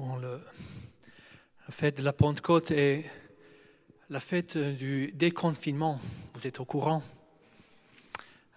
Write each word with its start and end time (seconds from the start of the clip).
Le, 0.00 0.40
la 1.66 1.72
fête 1.72 1.98
de 1.98 2.04
la 2.04 2.12
Pentecôte 2.12 2.70
est 2.70 3.04
la 4.10 4.20
fête 4.20 4.56
du 4.56 5.10
déconfinement. 5.12 5.98
Vous 6.34 6.46
êtes 6.46 6.60
au 6.60 6.64
courant. 6.64 7.02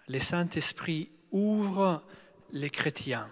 Le 0.07 0.19
Saint-Esprit 0.19 1.09
ouvre 1.31 2.03
les 2.51 2.69
chrétiens. 2.69 3.27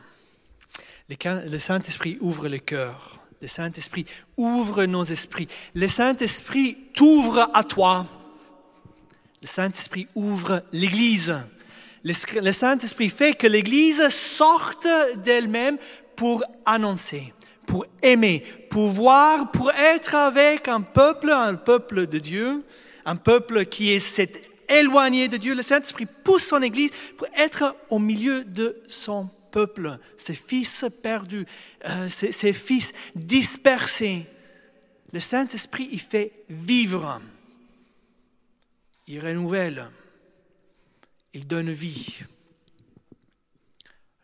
Le 1.07 1.57
Saint-Esprit 1.59 2.17
ouvre 2.19 2.47
les 2.47 2.59
cœurs. 2.59 3.19
Le 3.41 3.47
Saint-Esprit 3.47 4.05
ouvre 4.37 4.85
nos 4.85 5.03
esprits. 5.03 5.47
Le 5.75 5.87
Saint-Esprit 5.87 6.77
t'ouvre 6.95 7.51
à 7.53 7.63
toi. 7.63 8.07
Le 9.43 9.47
Saint-Esprit 9.47 10.07
ouvre 10.15 10.63
l'Église. 10.71 11.35
Le 12.03 12.51
Saint-Esprit 12.51 13.09
fait 13.09 13.35
que 13.35 13.45
l'Église 13.45 14.09
sorte 14.09 14.87
d'elle-même 15.17 15.77
pour 16.15 16.43
annoncer, 16.65 17.33
pour 17.69 17.85
aimer, 18.01 18.43
pour 18.71 18.87
voir, 18.87 19.51
pour 19.51 19.69
être 19.71 20.15
avec 20.15 20.67
un 20.67 20.81
peuple, 20.81 21.29
un 21.29 21.53
peuple 21.53 22.07
de 22.07 22.17
Dieu, 22.17 22.65
un 23.05 23.15
peuple 23.15 23.65
qui 23.65 23.91
est 23.91 24.49
éloigné 24.67 25.27
de 25.27 25.37
Dieu. 25.37 25.53
Le 25.53 25.61
Saint-Esprit 25.61 26.07
pousse 26.07 26.47
son 26.47 26.63
Église 26.63 26.89
pour 27.15 27.27
être 27.37 27.77
au 27.91 27.99
milieu 27.99 28.43
de 28.43 28.81
son 28.87 29.29
peuple, 29.51 29.99
ses 30.17 30.33
fils 30.33 30.83
perdus, 31.03 31.45
euh, 31.85 32.07
ses, 32.07 32.53
fils 32.53 32.91
dispersés. 33.13 34.25
Le 35.13 35.19
Saint-Esprit, 35.19 35.89
il 35.91 35.99
fait 35.99 36.31
vivre, 36.49 37.21
il 39.05 39.23
renouvelle, 39.23 39.91
il 41.35 41.45
donne 41.45 41.69
vie. 41.69 42.23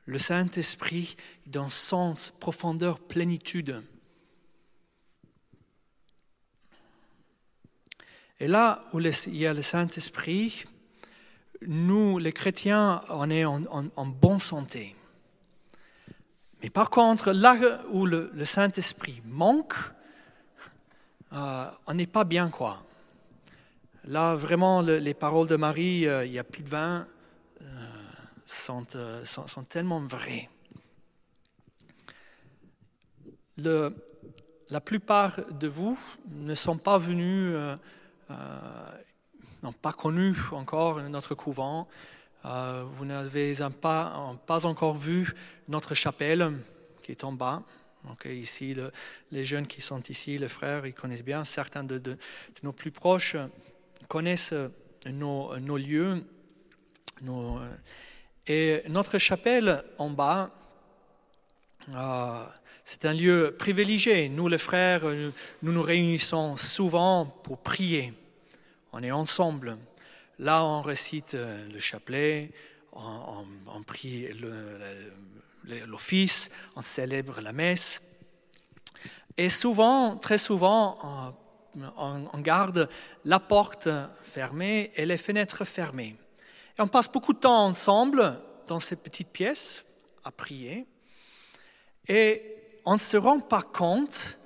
Le 0.06 0.20
Saint-Esprit, 0.20 1.16
dans 1.48 1.70
sens, 1.70 2.32
profondeur, 2.40 3.00
plénitude. 3.00 3.84
Et 8.40 8.48
là 8.48 8.84
où 8.94 9.00
il 9.00 9.38
y 9.38 9.48
a 9.48 9.54
le 9.54 9.62
Saint-Esprit, 9.62 10.66
nous, 11.68 12.18
les 12.20 12.34
chrétiens, 12.34 13.02
on 13.10 13.30
est 13.30 13.46
en, 13.46 14.06
bonne 14.06 14.40
santé. 14.40 14.96
Mais 16.62 16.70
par 16.70 16.90
contre, 16.90 17.32
là 17.32 17.58
où 17.90 18.06
le, 18.06 18.32
Saint-Esprit 18.44 19.22
manque, 19.26 19.76
euh, 21.34 21.66
on 21.88 21.94
n'est 21.94 22.08
pas 22.08 22.24
bien 22.24 22.50
quoi. 22.50 22.84
Là, 24.06 24.36
vraiment, 24.36 24.82
les 24.82 25.14
paroles 25.16 25.48
de 25.48 25.56
Marie, 25.56 26.08
euh, 26.08 26.26
il 26.26 26.32
y 26.32 26.40
a 26.40 26.44
plus 26.44 26.62
de 26.62 26.70
vin, 26.70 27.08
sont, 28.46 28.86
sont, 29.24 29.48
sont, 29.48 29.64
tellement 29.64 30.02
vraies. 30.02 30.50
Le, 33.58 33.96
la 34.70 34.82
plupart 34.82 35.40
de 35.52 35.68
vous 35.68 35.98
ne 36.30 36.56
sont 36.56 36.78
pas 36.78 36.98
venus 36.98 37.56
euh, 37.56 37.76
n'ont 39.64 39.74
pas 39.74 39.94
connu 39.94 40.36
encore 40.52 41.02
notre 41.04 41.36
couvent. 41.36 41.88
Euh, 42.46 42.84
vous 42.94 43.06
n'avez 43.06 43.54
pas, 43.82 44.36
pas 44.46 44.66
encore 44.66 44.96
vu 44.96 45.34
notre 45.68 45.94
chapelle 45.94 46.52
qui 47.04 47.12
est 47.12 47.24
en 47.24 47.32
bas. 47.32 47.64
Donc 48.06 48.26
ici, 48.26 48.76
les 49.32 49.44
jeunes 49.44 49.66
qui 49.66 49.82
sont 49.82 50.02
ici, 50.10 50.38
les 50.38 50.48
frères, 50.48 50.86
ils 50.86 50.94
connaissent 50.94 51.24
bien. 51.24 51.44
Certains 51.44 51.84
de, 51.84 52.18
nos 52.62 52.72
plus 52.72 52.92
proches 52.92 53.36
connaissent 54.08 54.54
nos, 55.08 55.58
nos 55.58 55.78
lieux. 55.78 56.24
Nos, 57.22 57.60
et 58.48 58.84
notre 58.90 59.18
chapelle 59.18 59.84
en 59.98 60.10
bas, 60.10 60.52
euh, 61.94 62.44
c'est 62.84 63.06
un 63.06 63.14
lieu 63.14 63.56
privilégié. 63.58 64.30
Nous, 64.30 64.48
les 64.48 64.58
frères, 64.58 65.04
nous 65.04 65.72
nous 65.72 65.82
réunissons 65.82 66.56
souvent 66.56 67.26
pour 67.26 67.58
prier. 67.60 68.14
On 68.94 69.02
est 69.02 69.12
ensemble. 69.12 69.78
Là, 70.40 70.64
on 70.64 70.82
récite 70.82 71.34
euh, 71.34 71.68
le 71.72 71.80
chapelet, 71.80 72.52
on, 72.94 73.84
prie 73.86 74.30
l'office, 75.88 76.50
on 76.76 76.82
célèbre 76.82 77.42
la 77.42 77.54
messe. 77.54 78.02
Et 79.38 79.50
souvent, 79.50 80.16
très 80.16 80.38
souvent, 80.38 81.36
on, 81.98 82.40
garde 82.40 82.90
la 83.26 83.40
porte 83.40 83.90
fermée 84.24 84.92
et 84.96 85.06
les 85.06 85.18
fenêtres 85.18 85.66
fermées. 85.66 86.16
Et 86.78 86.82
on 86.82 86.88
passe 86.88 87.10
beaucoup 87.10 87.34
de 87.34 87.40
temps 87.40 87.66
ensemble 87.66 88.40
dans 88.68 88.80
ces 88.80 88.96
petites 88.96 89.30
pièces 89.30 89.84
à 90.24 90.32
prier. 90.32 90.86
Et 92.08 92.42
on 92.86 92.94
ne 92.94 93.00
se 93.00 93.18
rend 93.18 93.40
pas 93.40 93.62
compte, 93.62 94.38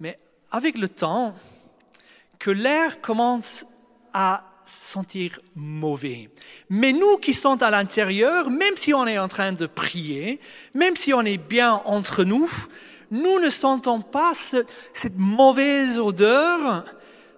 mais 0.00 0.18
avec 0.50 0.76
le 0.76 0.88
temps, 0.88 1.34
que 2.38 2.50
l'air 2.50 3.00
commence 3.00 3.64
à 4.12 4.44
sentir 4.66 5.40
mauvais. 5.56 6.30
Mais 6.68 6.92
nous 6.92 7.16
qui 7.16 7.32
sommes 7.32 7.62
à 7.62 7.70
l'intérieur, 7.70 8.50
même 8.50 8.76
si 8.76 8.92
on 8.92 9.06
est 9.06 9.18
en 9.18 9.28
train 9.28 9.52
de 9.52 9.66
prier, 9.66 10.40
même 10.74 10.94
si 10.94 11.14
on 11.14 11.22
est 11.22 11.38
bien 11.38 11.82
entre 11.84 12.24
nous, 12.24 12.50
nous 13.10 13.40
ne 13.40 13.48
sentons 13.48 14.02
pas 14.02 14.32
cette 14.92 15.16
mauvaise 15.16 15.98
odeur, 15.98 16.84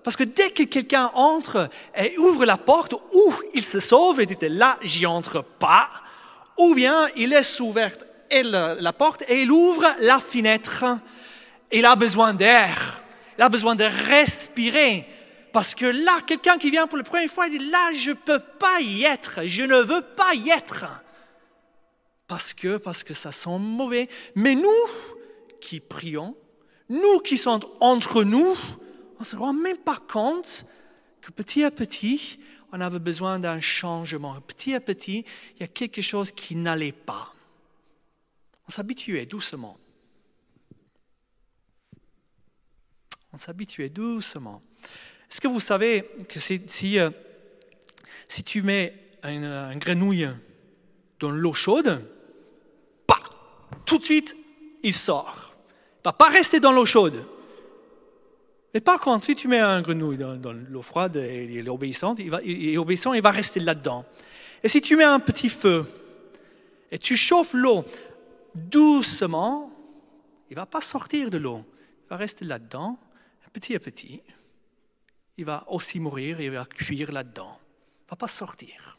parce 0.03 0.17
que 0.17 0.25
dès 0.25 0.51
que 0.51 0.63
quelqu'un 0.63 1.11
entre 1.15 1.69
et 1.97 2.17
ouvre 2.19 2.45
la 2.47 2.57
porte, 2.57 2.95
ou 2.95 3.35
il 3.55 3.65
se 3.65 3.81
sauve 3.81 4.21
et 4.21 4.27
dit 4.27 4.37
là, 4.43 4.79
j'y 4.83 5.07
entre 5.07 5.43
pas, 5.43 5.91
ou 6.59 6.75
bien 6.75 7.09
il 7.17 7.31
laisse 7.31 7.61
ouverte 7.61 8.07
la 8.31 8.93
porte 8.93 9.25
et 9.29 9.43
il 9.43 9.51
ouvre 9.51 9.87
la 10.01 10.21
fenêtre. 10.21 10.85
Il 11.73 11.85
a 11.85 11.97
besoin 11.97 12.35
d'air, 12.35 13.03
il 13.39 13.43
a 13.43 13.49
besoin 13.49 13.75
de 13.75 13.85
respirer. 13.85 15.07
Parce 15.53 15.75
que 15.75 15.87
là, 15.87 16.21
quelqu'un 16.27 16.59
qui 16.59 16.71
vient 16.71 16.87
pour 16.87 16.99
la 16.99 17.05
première 17.05 17.29
fois, 17.29 17.47
il 17.49 17.59
dit, 17.59 17.71
là, 17.71 17.93
je 17.95 18.11
ne 18.11 18.17
peux 18.17 18.39
pas 18.39 18.81
y 18.81 19.05
être, 19.05 19.41
je 19.47 19.65
ne 19.65 19.77
veux 19.77 20.03
pas 20.03 20.35
y 20.35 20.51
être. 20.51 20.85
Parce 22.29 22.55
que, 22.55 22.77
parce 22.77 23.03
que 23.03 23.15
ça 23.15 23.33
sent 23.33 23.59
mauvais. 23.59 24.09
Mais 24.37 24.55
nous 24.55 24.71
qui 25.61 25.81
prions, 25.81 26.37
nous 26.89 27.19
qui 27.19 27.37
sommes 27.37 27.61
entre 27.81 28.23
nous, 28.23 28.57
on 29.21 29.23
ne 29.23 29.27
se 29.27 29.37
rend 29.37 29.53
même 29.53 29.77
pas 29.77 29.99
compte 30.09 30.65
que 31.21 31.31
petit 31.31 31.63
à 31.63 31.71
petit, 31.71 32.41
on 32.73 32.81
avait 32.81 32.99
besoin 32.99 33.39
d'un 33.39 33.61
changement. 33.61 34.41
Petit 34.41 34.75
à 34.75 34.81
petit, 34.81 35.27
il 35.57 35.61
y 35.61 35.63
a 35.63 35.69
quelque 35.69 36.01
chose 36.01 36.33
qui 36.33 36.57
n'allait 36.57 36.93
pas. 36.93 37.35
On 38.67 38.71
s'habituait 38.71 39.27
doucement. 39.27 39.77
On 43.35 43.37
s'habituait 43.37 43.91
doucement. 43.91 44.63
Est-ce 45.31 45.43
que 45.43 45.49
vous 45.49 45.61
savez 45.61 46.09
que 46.27 46.41
si, 46.41 46.63
si, 46.67 46.99
euh, 46.99 47.11
tu 48.47 48.63
mets 48.63 49.19
un, 49.23 49.77
grenouille 49.77 50.31
dans 51.19 51.31
l'eau 51.31 51.53
chaude, 51.53 52.03
tout 53.85 53.99
de 53.99 54.05
suite, 54.05 54.35
il 54.83 54.95
sort. 54.95 55.53
Il 55.97 55.99
ne 55.99 56.05
va 56.05 56.13
pas 56.15 56.31
rester 56.31 56.59
dans 56.59 56.73
l'eau 56.73 56.87
chaude. 56.87 57.23
Et 58.73 58.81
par 58.81 59.01
contre, 59.01 59.25
si 59.25 59.35
tu 59.35 59.49
mets 59.49 59.59
un 59.59 59.83
grenouille 59.83 60.17
dans, 60.17 60.53
l'eau 60.53 60.83
froide 60.83 61.17
et 61.17 61.45
il 61.45 61.67
est 61.67 61.71
obéissant, 61.71 62.15
il 62.17 62.31
va, 62.31 62.41
obéissant, 62.79 63.13
il 63.13 63.23
va 63.23 63.31
rester 63.31 63.61
là-dedans. 63.61 64.05
Et 64.63 64.69
si 64.69 64.81
tu 64.81 64.97
mets 64.97 65.05
un 65.05 65.19
petit 65.19 65.49
feu 65.49 65.85
et 66.91 66.99
tu 66.99 67.17
chauffes 67.17 67.55
l'eau 67.55 67.85
doucement, 68.55 69.73
il 70.51 70.57
va 70.57 70.67
pas 70.67 70.81
sortir 70.81 71.31
de 71.31 71.39
l'eau. 71.39 71.65
Il 72.07 72.11
va 72.11 72.17
rester 72.17 72.45
là-dedans, 72.45 72.99
petit 73.53 73.75
à 73.75 73.81
petit. 73.81 74.23
Il 75.37 75.45
va 75.45 75.65
aussi 75.69 75.99
mourir, 76.01 76.41
il 76.41 76.51
va 76.51 76.65
cuire 76.65 77.13
là-dedans. 77.13 77.59
Il 78.07 78.11
va 78.11 78.17
pas 78.17 78.29
sortir. 78.29 78.99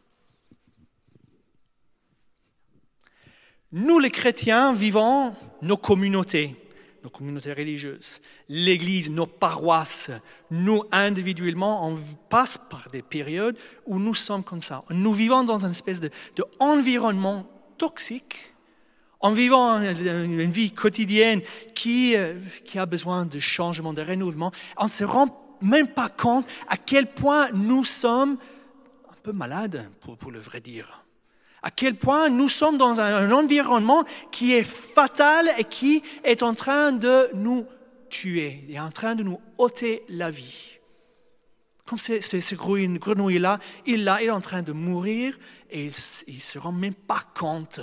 Nous, 3.71 3.99
les 3.99 4.11
chrétiens, 4.11 4.73
vivons 4.73 5.33
nos 5.61 5.77
communautés, 5.77 6.55
nos 7.03 7.09
communautés 7.09 7.53
religieuses, 7.53 8.21
l'Église, 8.47 9.09
nos 9.09 9.25
paroisses. 9.25 10.11
Nous, 10.51 10.83
individuellement, 10.91 11.87
on 11.87 11.97
passe 12.29 12.57
par 12.57 12.89
des 12.91 13.01
périodes 13.01 13.57
où 13.85 13.99
nous 13.99 14.13
sommes 14.13 14.43
comme 14.43 14.63
ça. 14.63 14.83
Nous 14.89 15.13
vivons 15.13 15.43
dans 15.43 15.65
une 15.65 15.71
espèce 15.71 16.01
d'environnement 16.35 17.47
toxique 17.77 18.51
en 19.21 19.31
vivant 19.31 19.79
une 19.81 20.51
vie 20.51 20.71
quotidienne 20.71 21.41
qui, 21.75 22.15
euh, 22.15 22.39
qui 22.65 22.79
a 22.79 22.85
besoin 22.85 23.25
de 23.25 23.39
changement, 23.39 23.93
de 23.93 24.01
renouvellement, 24.01 24.51
on 24.77 24.85
ne 24.85 24.89
se 24.89 25.03
rend 25.03 25.57
même 25.61 25.87
pas 25.87 26.09
compte 26.09 26.45
à 26.67 26.77
quel 26.77 27.07
point 27.07 27.51
nous 27.51 27.83
sommes 27.83 28.37
un 29.09 29.15
peu 29.21 29.31
malades, 29.31 29.87
pour, 29.99 30.17
pour 30.17 30.31
le 30.31 30.39
vrai 30.39 30.59
dire. 30.59 31.05
À 31.63 31.69
quel 31.69 31.95
point 31.95 32.29
nous 32.29 32.49
sommes 32.49 32.77
dans 32.77 32.99
un, 32.99 33.31
environnement 33.31 34.03
qui 34.31 34.53
est 34.53 34.63
fatal 34.63 35.49
et 35.57 35.63
qui 35.63 36.01
est 36.23 36.41
en 36.41 36.53
train 36.53 36.91
de 36.91 37.29
nous 37.35 37.65
tuer, 38.09 38.65
est 38.69 38.79
en 38.79 38.91
train 38.91 39.15
de 39.15 39.23
nous 39.23 39.39
ôter 39.57 40.03
la 40.09 40.31
vie. 40.31 40.79
Comme 41.85 41.99
ce, 41.99 42.19
ce, 42.19 42.55
grenouille-là, 42.55 43.59
il, 43.85 44.01
il 44.01 44.07
est 44.07 44.31
en 44.31 44.41
train 44.41 44.61
de 44.61 44.71
mourir 44.71 45.37
et 45.69 45.85
il 46.27 46.35
ne 46.35 46.39
se 46.39 46.57
rend 46.57 46.71
même 46.71 46.95
pas 46.95 47.23
compte. 47.35 47.79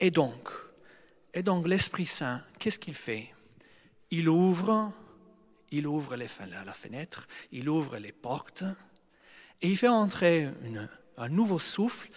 Et 0.00 0.10
donc, 0.10 0.48
Et 1.34 1.42
donc 1.42 1.68
l'Esprit 1.68 2.06
Saint, 2.06 2.42
qu'est-ce 2.58 2.78
qu'il 2.78 2.94
fait? 2.94 3.32
Il 4.10 4.28
ouvre, 4.28 4.92
il 5.70 5.86
ouvre 5.86 6.16
la 6.16 6.26
fenêtre, 6.26 7.28
il 7.52 7.68
ouvre 7.68 7.98
les 7.98 8.12
portes, 8.12 8.64
et 9.62 9.68
il 9.68 9.76
fait 9.76 9.88
entrer 9.88 10.48
un 11.16 11.28
nouveau 11.28 11.58
souffle, 11.58 12.08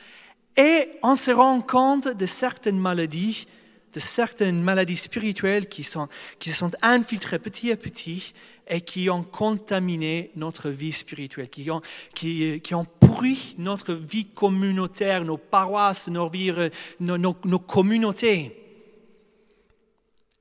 et 0.58 0.90
on 1.02 1.16
se 1.16 1.32
rend 1.32 1.62
compte 1.62 2.08
de 2.08 2.26
certaines 2.26 2.80
maladies, 2.80 3.48
de 3.94 4.00
certaines 4.00 4.62
maladies 4.62 4.98
spirituelles 4.98 5.68
qui 5.68 5.84
sont, 5.84 6.08
qui 6.40 6.52
sont 6.52 6.72
infiltrées 6.82 7.40
petit 7.40 7.72
à 7.72 7.78
petit 7.78 8.34
et 8.68 8.82
qui 8.82 9.10
ont 9.10 9.24
contaminé 9.24 10.32
notre 10.36 10.70
vie 10.70 10.92
spirituelle, 10.92 11.50
qui 11.50 11.70
ont, 11.72 11.82
qui, 12.14 12.62
ont 12.74 12.86
pourri 12.86 13.56
notre 13.58 13.94
vie 13.94 14.26
communautaire, 14.26 15.26
nos 15.26 15.38
paroisses, 15.38 16.08
nos, 16.08 16.30
vies, 16.30 16.54
nos, 17.00 17.18
nos, 17.18 17.60
communautés. 17.60 18.58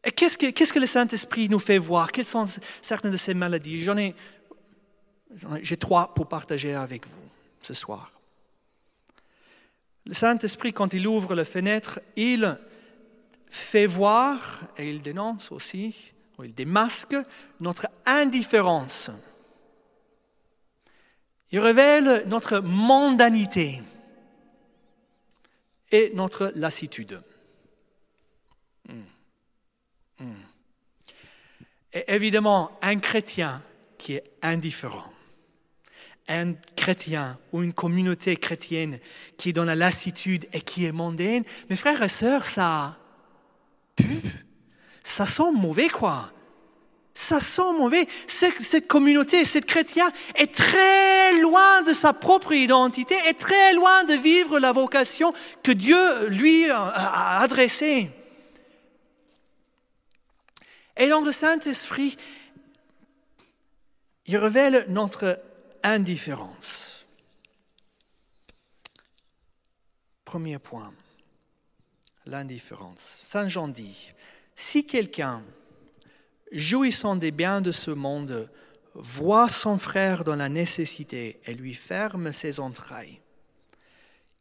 Et 0.05 0.13
qu'est-ce 0.13 0.39
que, 0.39 0.51
qu'est-ce 0.51 0.73
que 0.73 0.79
le 0.79 0.87
Saint-Esprit 0.87 1.49
nous 1.49 1.59
fait 1.59 1.79
voir? 1.79 2.13
Quelles 2.13 2.25
sont 2.25 2.47
certaines 2.81 3.11
de 3.11 3.17
ces 3.17 3.35
maladies? 3.35 3.81
J'en 3.81 3.99
ai, 3.99 4.15
j'ai 5.63 5.77
trois 5.77 6.15
pour 6.15 6.29
partager 6.29 6.75
avec 6.75 7.07
vous 7.07 7.29
ce 7.63 7.75
soir. 7.75 8.11
Le 10.07 10.15
Saint-Esprit, 10.15 10.73
quand 10.73 10.95
il 10.95 11.07
ouvre 11.07 11.35
la 11.35 11.45
fenêtre, 11.45 12.01
il 12.17 12.59
fait 13.49 13.87
voir, 13.87 14.61
et 14.79 14.89
il 14.89 15.01
dénonce 15.01 15.53
aussi, 15.53 16.13
il 16.45 16.55
démasque 16.55 17.17
notre 17.61 17.89
indifférence. 18.07 19.11
Il 21.53 21.59
révèle 21.59 22.25
notre 22.27 22.61
mondanité 22.61 23.81
et 25.91 26.13
notre 26.15 26.53
lassitude. 26.55 27.21
Hmm. 28.89 29.03
Hmm. 30.21 30.43
Et 31.93 32.05
évidemment, 32.15 32.79
un 32.83 32.99
chrétien 33.01 33.63
qui 33.99 34.15
est 34.15 34.25
indifférent, 34.43 35.13
un 36.31 36.55
chrétien 36.77 37.37
ou 37.53 37.63
une 37.63 37.73
communauté 37.73 38.37
chrétienne 38.37 39.01
qui 39.37 39.51
est 39.51 39.53
dans 39.53 39.65
la 39.65 39.75
lassitude 39.75 40.47
et 40.53 40.61
qui 40.61 40.87
est 40.87 40.93
mondaine, 40.93 41.43
mes 41.69 41.77
frères 41.77 42.03
et 42.03 42.09
sœurs, 42.09 42.47
ça 42.47 42.97
ça 45.03 45.27
sent 45.27 45.53
mauvais 45.53 45.89
quoi. 45.89 46.33
Ça 47.13 47.41
sent 47.41 47.73
mauvais. 47.77 48.07
Cette 48.29 48.87
communauté, 48.87 49.45
cette 49.45 49.67
chrétien 49.67 50.11
est 50.37 50.55
très 50.55 51.39
loin 51.41 51.83
de 51.83 51.93
sa 51.93 52.13
propre 52.13 52.53
identité, 52.53 53.15
est 53.27 53.39
très 53.39 53.75
loin 53.75 54.05
de 54.05 54.15
vivre 54.15 54.59
la 54.59 54.73
vocation 54.73 55.35
que 55.63 55.73
Dieu 55.73 56.29
lui 56.29 56.71
a 56.71 57.41
adressée. 57.41 58.11
Et 60.97 61.09
donc 61.09 61.27
le 61.27 61.33
Saint-Esprit, 61.33 62.17
il 64.27 64.37
révèle 64.37 64.87
notre 64.89 65.41
indifférence. 65.83 67.07
Premier 70.25 70.59
point, 70.59 70.93
l'indifférence. 72.27 73.21
Saint 73.27 73.49
Jean 73.49 73.69
dit, 73.69 74.13
si 74.55 74.87
quelqu'un, 74.87 75.43
jouissant 76.53 77.17
des 77.17 77.31
biens 77.31 77.61
de 77.61 77.73
ce 77.73 77.91
monde, 77.91 78.51
voit 78.95 79.49
son 79.49 79.79
frère 79.79 80.25
dans 80.25 80.37
la 80.37 80.49
nécessité 80.49 81.41
et 81.47 81.55
lui 81.55 81.75
ferme 81.75 82.33
ses 82.33 82.61
entrailles, 82.61 83.21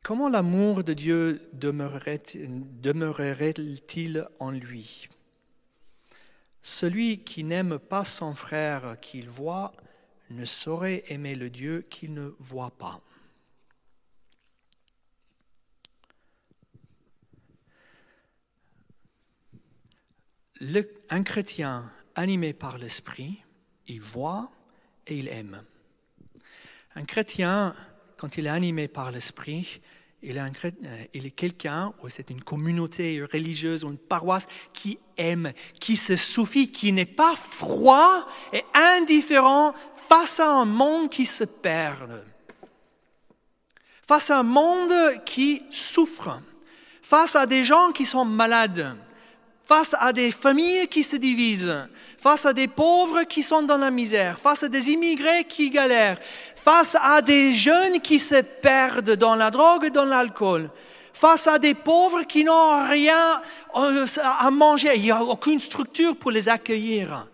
comment 0.04 0.30
l'amour 0.30 0.84
de 0.84 0.94
Dieu 0.94 1.50
demeurerait-il 1.54 4.28
en 4.40 4.52
lui? 4.52 5.10
Celui 6.62 7.24
qui 7.24 7.44
n'aime 7.44 7.80
pas 7.80 8.06
son 8.06 8.36
frère 8.36 9.00
qu'il 9.00 9.30
voit 9.30 9.74
ne 10.30 10.46
saurait 10.46 11.04
aimer 11.08 11.36
le 11.36 11.50
Dieu 11.50 11.86
qu'il 11.90 12.14
ne 12.14 12.34
voit 12.40 12.72
pas. 12.72 13.02
un 21.10 21.24
chrétien 21.24 21.90
animé 22.16 22.54
par 22.54 22.78
l'Esprit, 22.78 23.42
il 23.88 24.02
voit 24.02 24.52
et 25.08 25.18
il 25.18 25.30
aime. 25.30 25.64
Un 26.96 27.06
chrétien, 27.06 27.76
quand 28.18 28.38
il 28.38 28.46
est 28.46 28.50
animé 28.50 28.88
par 28.88 29.12
l'Esprit, 29.12 29.82
il 30.22 30.38
est, 30.38 30.66
euh, 30.66 31.04
il 31.14 31.26
est 31.26 31.32
quelqu'un, 31.32 31.94
ou 32.04 32.10
c'est 32.10 32.30
une 32.30 32.42
communauté 32.42 33.24
religieuse 33.32 33.86
ou 33.86 33.90
une 33.90 33.98
paroisse 33.98 34.48
qui 34.74 35.00
aime, 35.18 35.54
qui 35.80 35.96
se 35.96 36.16
suffit, 36.16 36.72
qui 36.72 36.92
n'est 36.92 37.06
pas 37.06 37.36
froid 37.36 38.28
et 38.52 38.64
indifférent 38.74 39.74
face 39.96 40.40
à 40.40 40.50
un 40.50 40.66
monde 40.66 41.10
qui 41.10 41.26
se 41.26 41.46
perd, 41.46 42.26
face 44.06 44.30
à 44.30 44.40
un 44.40 44.44
monde 44.44 45.24
qui 45.26 45.64
souffre, 45.70 46.42
face 47.02 47.36
à 47.36 47.46
des 47.46 47.64
gens 47.64 47.92
qui 47.92 48.06
sont 48.06 48.26
malades, 48.26 48.96
face 49.70 49.96
à 50.00 50.14
des 50.14 50.32
familles 50.32 50.88
qui 50.88 51.04
se 51.04 51.16
divisent, 51.16 51.88
face 52.18 52.48
à 52.48 52.54
des 52.54 52.68
pauvres 52.68 53.22
qui 53.22 53.44
sont 53.44 53.62
dans 53.62 53.78
la 53.78 53.92
misère, 53.92 54.40
face 54.40 54.64
à 54.64 54.68
des 54.68 54.90
immigrés 54.90 55.44
qui 55.44 55.70
galèrent, 55.70 56.18
face 56.56 56.98
à 57.00 57.22
des 57.22 57.52
jeunes 57.52 58.00
qui 58.00 58.18
se 58.18 58.42
perdent 58.42 59.16
dans 59.16 59.36
la 59.36 59.52
drogue 59.52 59.86
et 59.86 59.90
dans 59.92 60.06
l'alcool, 60.06 60.72
face 61.14 61.46
à 61.46 61.60
des 61.60 61.76
pauvres 61.76 62.24
qui 62.24 62.44
n'ont 62.44 62.88
rien 62.90 63.44
euh, 63.76 64.08
à 64.40 64.50
manger, 64.50 64.90
il 64.96 65.04
n'y 65.04 65.12
a 65.12 65.24
aucune 65.24 65.60
structure 65.60 66.16
pour 66.16 66.32
les 66.32 66.50
accueillir. 66.50 67.28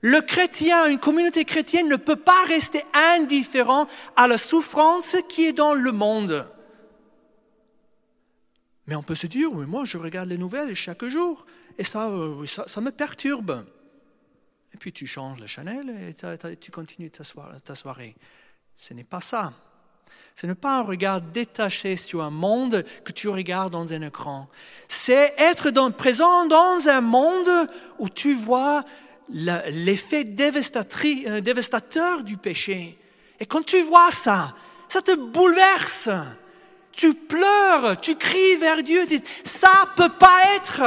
Le 0.00 0.22
chrétien, 0.22 0.86
une 0.86 0.98
communauté 0.98 1.44
chrétienne 1.44 1.90
ne 1.90 1.96
peut 1.96 2.16
pas 2.16 2.42
rester 2.48 2.82
indifférent 3.18 3.86
à 4.16 4.28
la 4.28 4.38
souffrance 4.38 5.14
qui 5.28 5.44
est 5.44 5.52
dans 5.52 5.74
le 5.74 5.92
monde. 5.92 6.46
Mais 8.86 8.94
on 8.94 9.02
peut 9.02 9.14
se 9.14 9.26
dire, 9.26 9.52
oui, 9.52 9.66
moi 9.66 9.84
je 9.84 9.96
regarde 9.98 10.28
les 10.28 10.38
nouvelles 10.38 10.74
chaque 10.74 11.04
jour 11.06 11.46
et 11.78 11.84
ça, 11.84 12.08
euh, 12.08 12.44
ça 12.46 12.80
me 12.80 12.90
perturbe. 12.90 13.64
Et 14.72 14.76
puis 14.76 14.92
tu 14.92 15.06
changes 15.06 15.40
la 15.40 15.46
Chanel 15.46 15.88
et 15.90 16.56
tu 16.56 16.70
continues 16.70 17.10
ta 17.10 17.74
soirée. 17.74 18.16
Ce 18.74 18.92
n'est 18.92 19.04
pas 19.04 19.20
ça. 19.20 19.52
Ce 20.34 20.48
n'est 20.48 20.56
pas 20.56 20.78
un 20.78 20.82
regard 20.82 21.20
détaché 21.20 21.96
sur 21.96 22.22
un 22.22 22.30
monde 22.30 22.84
que 23.04 23.12
tu 23.12 23.28
regardes 23.28 23.72
dans 23.72 23.92
un 23.92 24.02
écran. 24.02 24.48
C'est 24.88 25.32
être 25.38 25.70
présent 25.90 26.46
dans 26.46 26.88
un 26.88 27.00
monde 27.00 27.70
où 28.00 28.08
tu 28.08 28.34
vois 28.34 28.84
l'effet 29.28 30.24
euh, 30.24 31.40
dévastateur 31.40 32.24
du 32.24 32.36
péché. 32.36 32.98
Et 33.38 33.46
quand 33.46 33.64
tu 33.64 33.80
vois 33.82 34.10
ça, 34.10 34.54
ça 34.88 35.00
te 35.00 35.14
bouleverse. 35.14 36.08
Tu 36.96 37.14
pleures, 37.14 38.00
tu 38.00 38.16
cries 38.16 38.56
vers 38.56 38.82
Dieu, 38.82 39.00
tu 39.08 39.18
dis, 39.18 39.24
ça 39.44 39.88
peut 39.96 40.10
pas 40.10 40.38
être. 40.56 40.82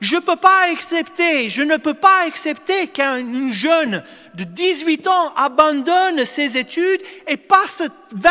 Je 0.00 0.16
ne 0.16 0.20
peux 0.20 0.36
pas 0.36 0.70
accepter, 0.70 1.48
je 1.48 1.62
ne 1.62 1.76
peux 1.78 1.94
pas 1.94 2.24
accepter 2.26 2.88
qu'un 2.88 3.50
jeune 3.50 4.02
de 4.34 4.44
18 4.44 5.06
ans 5.06 5.32
abandonne 5.36 6.24
ses 6.26 6.58
études 6.58 7.00
et 7.26 7.38
passe, 7.38 7.82
20, 8.12 8.30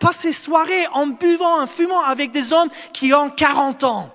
passe 0.00 0.18
ses 0.18 0.32
soirées 0.32 0.86
en 0.92 1.06
buvant, 1.06 1.62
en 1.62 1.66
fumant 1.68 2.02
avec 2.02 2.32
des 2.32 2.52
hommes 2.52 2.70
qui 2.92 3.14
ont 3.14 3.30
40 3.30 3.84
ans. 3.84 4.12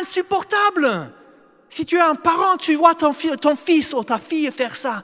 Insupportable. 0.00 1.10
Si 1.68 1.84
tu 1.84 1.96
es 1.96 2.00
un 2.00 2.14
parent, 2.14 2.56
tu 2.58 2.76
vois 2.76 2.94
ton, 2.94 3.12
ton 3.12 3.56
fils 3.56 3.92
ou 3.92 4.04
ta 4.04 4.18
fille 4.18 4.50
faire 4.52 4.76
ça. 4.76 5.02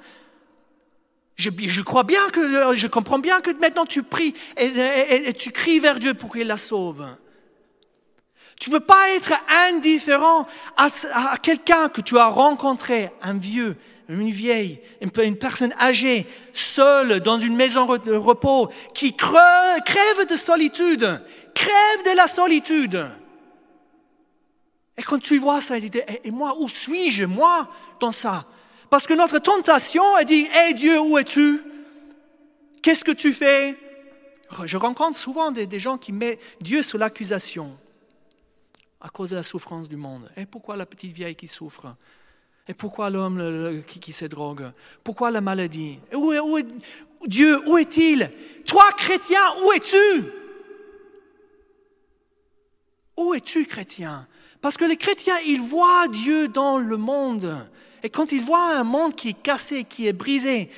Je, 1.40 1.80
crois 1.80 2.04
bien 2.04 2.28
que, 2.30 2.76
je 2.76 2.87
comprends 2.87 3.18
bien 3.18 3.40
que 3.40 3.50
maintenant 3.52 3.87
tu 3.87 4.02
pries 4.02 4.35
et 4.59 5.32
tu 5.32 5.52
cries 5.52 5.78
vers 5.78 5.99
Dieu 5.99 6.12
pour 6.12 6.30
qu'il 6.32 6.47
la 6.47 6.59
sauve. 6.59 7.06
Tu 8.61 8.68
ne 8.68 8.76
peux 8.76 8.85
pas 8.85 9.11
être 9.16 9.32
indifférent 9.70 10.47
à, 10.76 10.90
quelqu'un 11.38 11.88
que 11.88 12.02
tu 12.02 12.18
as 12.18 12.26
rencontré, 12.26 13.09
un 13.23 13.32
vieux, 13.32 13.78
une 14.11 14.30
vieille, 14.30 14.80
une, 15.00 15.37
personne 15.37 15.73
âgée, 15.80 16.26
seule 16.52 17.20
dans 17.20 17.40
une 17.40 17.56
maison 17.56 17.87
de 17.97 18.14
repos, 18.14 18.68
qui 18.92 19.14
crève 19.14 20.26
de 20.28 20.37
solitude, 20.37 21.23
crève 21.54 22.04
de 22.04 22.14
la 22.14 22.26
solitude. 22.26 23.09
Et 24.99 25.02
quand 25.02 25.18
tu 25.18 25.38
vois 25.38 25.62
ça, 25.62 25.78
il 25.78 25.88
dit, 25.88 26.02
et 26.23 26.30
moi, 26.30 26.54
où 26.59 26.68
suis-je, 26.68 27.25
moi, 27.25 27.66
dans 27.99 28.11
ça? 28.11 28.44
Parce 28.90 29.06
que 29.06 29.14
notre 29.14 29.38
tentation, 29.38 30.02
elle 30.18 30.26
dit, 30.26 30.49
hé 30.52 30.75
Dieu, 30.75 31.00
où 31.00 31.16
es-tu? 31.16 31.62
Qu'est-ce 32.82 33.04
que 33.04 33.12
tu 33.12 33.32
fais 33.32 33.76
Je 34.64 34.76
rencontre 34.76 35.16
souvent 35.16 35.52
des, 35.52 35.78
gens 35.78 35.97
qui 35.97 36.12
mettent 36.12 36.40
Dieu 36.61 36.82
sous 36.82 36.99
l'accusation 36.99 37.78
à 39.00 39.09
cause 39.09 39.30
de 39.30 39.37
la 39.37 39.42
souffrance 39.44 39.88
du 39.88 39.97
monde. 39.97 40.28
Et 40.37 40.44
pourquoi 40.44 40.76
la 40.76 40.87
petite 40.87 41.12
vieille 41.12 41.37
qui 41.37 41.47
souffre? 41.47 41.94
Et 42.68 42.75
pourquoi 42.75 43.11
l'homme 43.11 43.82
qui, 43.87 44.12
se 44.12 44.25
drogue? 44.25 44.70
Pourquoi 45.04 45.30
la 45.30 45.40
maladie? 45.40 45.99
Est, 46.12 46.66
Dieu, 47.26 47.68
où 47.68 47.78
est-il? 47.78 48.30
Toi, 48.66 48.85
chrétien, 48.97 49.40
où 49.64 49.73
es-tu? 49.73 50.25
Où 53.18 53.35
es-tu, 53.35 53.66
chrétien? 53.66 54.26
Parce 54.61 54.76
que 54.76 54.85
les 54.85 54.97
chrétiens, 54.97 55.38
ils 55.47 55.61
voient 55.61 56.09
Dieu 56.09 56.49
dans 56.49 56.78
le 56.78 56.97
monde. 56.97 57.70
Et 58.02 58.11
quand 58.11 58.33
ils 58.33 58.42
voient 58.42 58.78
un 58.78 58.85
monde 58.85 59.14
qui 59.14 59.30
est 59.30 59.42
cassé, 59.42 59.85
qui 59.85 60.07
est 60.07 60.12
brisé, 60.12 60.71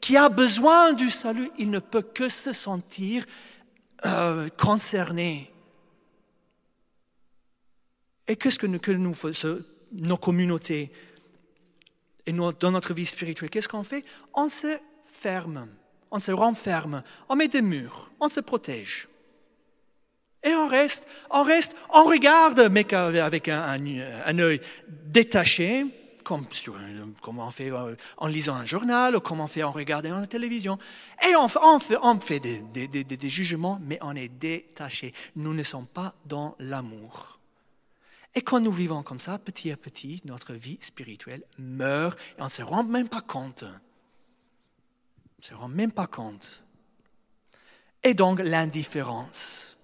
qui 0.00 0.16
a 0.16 0.28
besoin 0.28 0.92
du 0.92 1.10
salut, 1.10 1.50
il 1.58 1.70
ne 1.70 1.78
peut 1.78 2.02
que 2.02 2.28
se 2.28 2.52
sentir 2.52 3.24
euh, 4.06 4.48
concerné. 4.58 5.50
Et 8.26 8.36
qu'est-ce 8.36 8.58
que 8.58 8.66
nous, 8.66 8.78
que 8.78 8.92
nos 9.92 10.16
communautés 10.16 10.90
et 12.26 12.32
dans 12.32 12.70
notre 12.70 12.94
vie 12.94 13.06
spirituelle, 13.06 13.50
qu'est-ce 13.50 13.68
qu'on 13.68 13.82
fait? 13.82 14.04
On 14.32 14.48
se 14.48 14.78
ferme, 15.06 15.68
on 16.10 16.20
se 16.20 16.32
renferme, 16.32 17.02
on 17.28 17.36
met 17.36 17.48
des 17.48 17.62
murs, 17.62 18.10
on 18.20 18.28
se 18.28 18.40
protège. 18.40 19.08
Et 20.42 20.54
on 20.54 20.68
reste, 20.68 21.06
on 21.30 21.42
reste, 21.42 21.74
on 21.90 22.04
regarde, 22.04 22.68
mais 22.70 22.92
avec 22.94 23.48
un, 23.48 24.38
œil 24.38 24.60
détaché, 24.88 25.86
comme, 26.24 26.46
on 27.26 27.50
fait 27.50 27.70
euh, 27.70 27.94
en 28.16 28.26
lisant 28.26 28.54
un 28.54 28.64
journal 28.64 29.14
ou 29.14 29.20
comme 29.20 29.40
on 29.40 29.46
fait 29.46 29.62
en 29.62 29.72
regardant 29.72 30.20
la 30.20 30.26
télévision. 30.26 30.78
Et 31.28 31.36
on, 31.36 31.48
fait, 32.18 32.40
des, 32.40 32.88
des 32.88 33.28
jugements, 33.28 33.78
mais 33.82 33.98
on 34.02 34.16
est 34.16 34.28
détaché. 34.28 35.14
Nous 35.36 35.54
ne 35.54 35.62
sommes 35.62 35.86
pas 35.86 36.14
dans 36.26 36.56
l'amour. 36.58 37.34
Et 38.34 38.42
quand 38.42 38.60
nous 38.60 38.72
vivons 38.72 39.02
comme 39.02 39.20
ça, 39.20 39.38
petit 39.38 39.70
à 39.70 39.76
petit, 39.76 40.20
notre 40.24 40.54
vie 40.54 40.78
spirituelle 40.80 41.44
meurt 41.58 42.18
et 42.36 42.42
on 42.42 42.46
ne 42.46 42.50
se 42.50 42.62
rend 42.62 42.82
même 42.82 43.08
pas 43.08 43.20
compte. 43.20 43.62
On 43.62 43.68
ne 45.38 45.44
se 45.44 45.54
rend 45.54 45.68
même 45.68 45.92
pas 45.92 46.08
compte. 46.08 46.64
Et 48.02 48.14
donc 48.14 48.40
l'indifférence. 48.40 49.76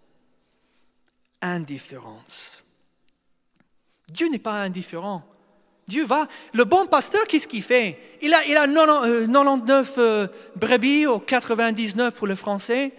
Indifférence. 1.40 2.64
Dieu 4.08 4.28
n'est 4.28 4.40
pas 4.40 4.60
indifférent. 4.60 5.24
Dieu 5.86 6.04
va. 6.04 6.28
Le 6.52 6.64
bon 6.64 6.86
pasteur, 6.86 7.26
qu'est-ce 7.26 7.46
qu'il 7.46 7.62
fait? 7.62 7.98
Il 8.22 8.32
a, 8.32 8.44
il 8.46 8.56
a 8.56 8.66
99 8.66 9.94
euh, 9.98 10.00
euh, 10.00 10.26
brebis 10.56 11.06
ou 11.06 11.18
99 11.18 12.14
pour 12.14 12.26
le 12.26 12.34
français. 12.34 12.92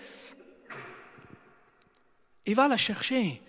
Il 2.45 2.55
va 2.55 2.67
la 2.67 2.77
chercher. 2.77 3.41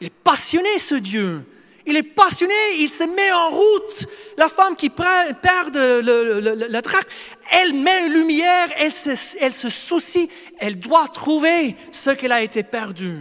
Il 0.00 0.06
est 0.06 0.14
passionné, 0.14 0.78
ce 0.78 0.94
Dieu. 0.94 1.44
Il 1.86 1.96
est 1.96 2.02
passionné, 2.02 2.54
il 2.78 2.88
se 2.88 3.04
met 3.04 3.32
en 3.32 3.50
route. 3.50 4.06
La 4.38 4.48
femme 4.48 4.74
qui 4.74 4.88
perd 4.88 5.74
le, 5.74 6.68
la 6.68 6.82
traque, 6.82 7.06
elle 7.50 7.74
met 7.74 8.08
lumière, 8.08 8.68
elle 8.76 8.92
se, 9.52 9.68
soucie, 9.68 10.30
elle 10.58 10.78
doit 10.78 11.08
trouver 11.08 11.76
ce 11.90 12.10
qu'elle 12.10 12.32
a 12.32 12.42
été 12.42 12.62
perdu. 12.62 13.18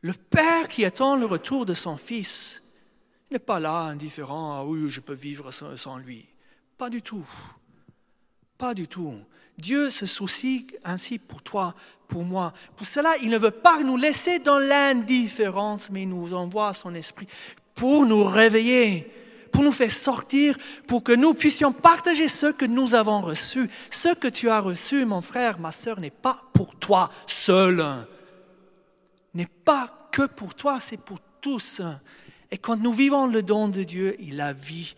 Le 0.00 0.12
Père 0.12 0.68
qui 0.68 0.84
attend 0.84 1.16
le 1.16 1.26
retour 1.26 1.66
de 1.66 1.74
son 1.74 1.96
Fils 1.96 2.62
n'est 3.30 3.38
pas 3.38 3.60
là 3.60 3.80
indifférent, 3.80 4.54
ah 4.54 4.64
oui, 4.64 4.88
je 4.88 5.00
peux 5.00 5.14
vivre 5.14 5.50
sans 5.50 5.98
lui. 5.98 6.26
Pas 6.76 6.88
du 6.88 7.02
tout. 7.02 7.26
Pas 8.56 8.74
du 8.74 8.86
tout. 8.86 9.14
Dieu 9.58 9.90
se 9.90 10.06
soucie 10.06 10.68
ainsi 10.84 11.18
pour 11.18 11.42
toi, 11.42 11.74
pour 12.06 12.24
moi. 12.24 12.54
Pour 12.76 12.86
cela, 12.86 13.16
il 13.22 13.28
ne 13.28 13.38
veut 13.38 13.50
pas 13.50 13.82
nous 13.82 13.96
laisser 13.96 14.38
dans 14.38 14.58
l'indifférence, 14.58 15.90
mais 15.90 16.02
il 16.02 16.08
nous 16.08 16.32
envoie 16.32 16.72
son 16.74 16.94
esprit 16.94 17.26
pour 17.74 18.06
nous 18.06 18.24
réveiller, 18.24 19.12
pour 19.52 19.64
nous 19.64 19.72
faire 19.72 19.90
sortir, 19.90 20.56
pour 20.86 21.02
que 21.02 21.12
nous 21.12 21.34
puissions 21.34 21.72
partager 21.72 22.28
ce 22.28 22.46
que 22.46 22.64
nous 22.64 22.94
avons 22.94 23.20
reçu. 23.20 23.68
Ce 23.90 24.14
que 24.14 24.28
tu 24.28 24.48
as 24.48 24.60
reçu, 24.60 25.04
mon 25.04 25.20
frère, 25.20 25.58
ma 25.58 25.72
sœur, 25.72 25.98
n'est 25.98 26.10
pas 26.10 26.40
pour 26.52 26.76
toi 26.76 27.10
seul, 27.26 27.84
n'est 29.34 29.46
pas 29.46 30.08
que 30.12 30.26
pour 30.26 30.54
toi, 30.54 30.80
c'est 30.80 30.96
pour 30.96 31.20
tous. 31.40 31.82
Et 32.50 32.58
quand 32.58 32.76
nous 32.76 32.92
vivons 32.92 33.26
le 33.26 33.42
don 33.42 33.68
de 33.68 33.82
Dieu, 33.82 34.16
la 34.30 34.52
vie 34.52 34.94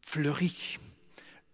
fleurit. 0.00 0.78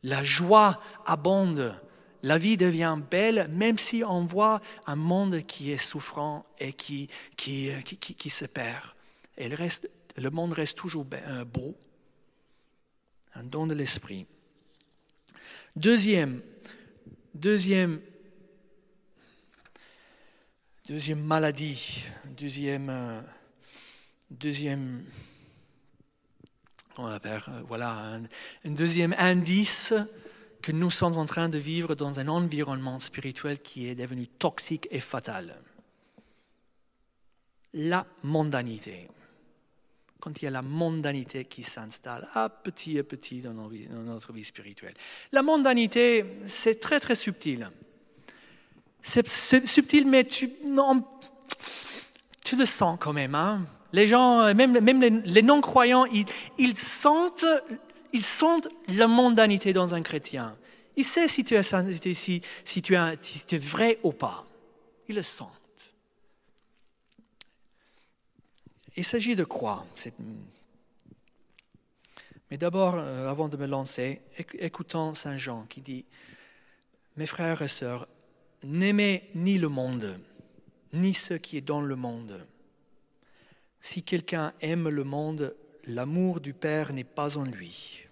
La 0.02 0.23
joie 0.23 0.80
abonde, 1.06 1.80
la 2.23 2.38
vie 2.38 2.56
devient 2.56 2.99
belle, 3.11 3.49
même 3.49 3.78
si 3.78 4.04
on 4.04 4.25
voit 4.25 4.61
un 4.87 4.97
monde 4.97 5.42
qui 5.42 5.71
est 5.71 5.78
souffrant 5.78 6.47
et 6.59 6.73
qui, 6.73 7.09
qui, 7.37 7.71
qui, 7.85 8.30
se 8.30 8.44
perd. 8.44 8.85
Le, 9.38 9.56
le 10.16 10.30
monde 10.30 10.52
reste 10.52 10.76
toujours 10.78 11.06
euh, 11.12 11.44
beau. 11.44 11.75
Un 13.35 13.44
don 13.44 13.66
de 13.66 13.75
l'esprit. 13.75 14.26
Deuxième, 15.75 16.40
deuxième, 17.35 18.00
deuxième 20.86 21.22
maladie, 21.22 22.04
deuxième, 22.36 22.90
euh, 22.90 23.20
deuxième 24.30 25.02
on 26.96 27.04
va 27.04 27.18
euh, 27.24 27.38
voilà, 27.66 28.20
un, 28.64 28.70
deuxième 28.70 29.14
indice 29.18 29.94
que 30.62 30.72
nous 30.72 30.90
sommes 30.90 31.16
en 31.16 31.26
train 31.26 31.48
de 31.48 31.58
vivre 31.58 31.94
dans 31.94 32.20
un 32.20 32.28
environnement 32.28 32.98
spirituel 32.98 33.60
qui 33.60 33.88
est 33.88 33.94
devenu 33.94 34.26
toxique 34.26 34.86
et 34.90 35.00
fatal. 35.00 35.58
La 37.72 38.06
mondanité. 38.22 39.08
Quand 40.20 40.40
il 40.40 40.44
y 40.44 40.48
a 40.48 40.50
la 40.50 40.62
mondanité 40.62 41.44
qui 41.46 41.62
s'installe 41.62 42.28
à 42.34 42.48
petit 42.48 42.98
à 42.98 43.04
petit 43.04 43.40
dans, 43.40 43.52
notre 43.52 44.32
vie 44.32 44.44
spirituelle. 44.44 44.94
La 45.32 45.42
mondanité, 45.42 46.24
c'est 46.44 46.78
très 46.78 47.00
très 47.00 47.14
subtil. 47.14 47.70
C'est 49.06 49.28
subtil, 49.66 50.06
mais 50.06 50.25
tu, 50.25 50.50
le 52.56 52.64
sens 52.64 52.99
quand 52.99 53.12
même. 53.12 53.34
Hein 53.34 53.62
les 53.92 54.06
gens, 54.06 54.52
même, 54.54 55.23
les, 55.25 55.42
non-croyants, 55.42 56.06
ils, 56.06 56.76
sentent, 56.76 57.44
ils 58.14 58.25
sentent 58.25 58.68
la 58.88 59.06
mondanité 59.06 59.75
dans 59.75 59.94
un 59.94 60.02
chrétien. 60.02 60.56
Ils 60.96 61.04
savent 61.04 61.28
si 61.28 61.44
tu 61.44 61.54
es, 61.54 61.62
si, 62.14 62.42
si 62.64 62.82
tu 62.82 62.96
es, 62.96 63.18
si 63.20 63.44
tu 63.44 63.54
es 63.54 63.58
vrai 63.58 63.99
ou 64.02 64.12
pas. 64.12 64.46
Ils 65.08 65.16
le 65.16 65.23
sentent. 65.23 65.50
Il 68.96 69.04
s'agit 69.04 69.37
de 69.37 69.44
quoi 69.44 69.84
Mais 72.50 72.56
d'abord, 72.56 72.94
euh, 72.96 73.28
avant 73.28 73.49
de 73.49 73.56
me 73.58 73.66
lancer, 73.66 74.23
écoutons 74.58 75.12
Saint 75.12 75.37
Jean 75.37 75.66
qui 75.66 75.82
dit, 75.82 76.06
Mes 77.16 77.26
frères 77.26 77.61
et 77.61 77.68
sœurs, 77.68 78.08
n'aimez 78.64 79.30
ni 79.35 79.59
le 79.59 79.68
monde, 79.68 80.21
ni 80.92 81.14
ce 81.14 81.35
qui 81.35 81.56
est 81.59 81.62
dans 81.62 81.80
le 81.80 81.97
monde. 81.97 82.47
Si 83.80 84.02
quelqu'un 84.02 84.54
aime 84.61 84.88
le 84.88 85.04
monde, 85.04 85.54
l'amour 85.87 86.40
du 86.40 86.54
Père 86.54 86.92
n'est 86.92 87.04
pas 87.04 87.37
en 87.37 87.44
lui. 87.44 88.06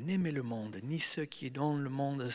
N'aimez 0.00 0.30
le 0.30 0.42
monde, 0.42 0.78
ni 0.84 0.98
ce 0.98 1.22
qui 1.22 1.46
est 1.46 1.50
dans 1.50 1.76
le 1.76 1.90
monde. 1.90 2.28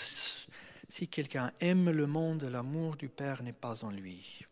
Si 0.89 1.07
quelqu'un 1.07 1.51
aime 1.59 1.89
le 1.89 2.07
monde, 2.07 2.43
l'amour 2.43 2.95
du 2.95 3.09
Père 3.09 3.43
n'est 3.43 3.53
pas 3.53 3.83
en 3.83 3.91
lui. 3.91 4.45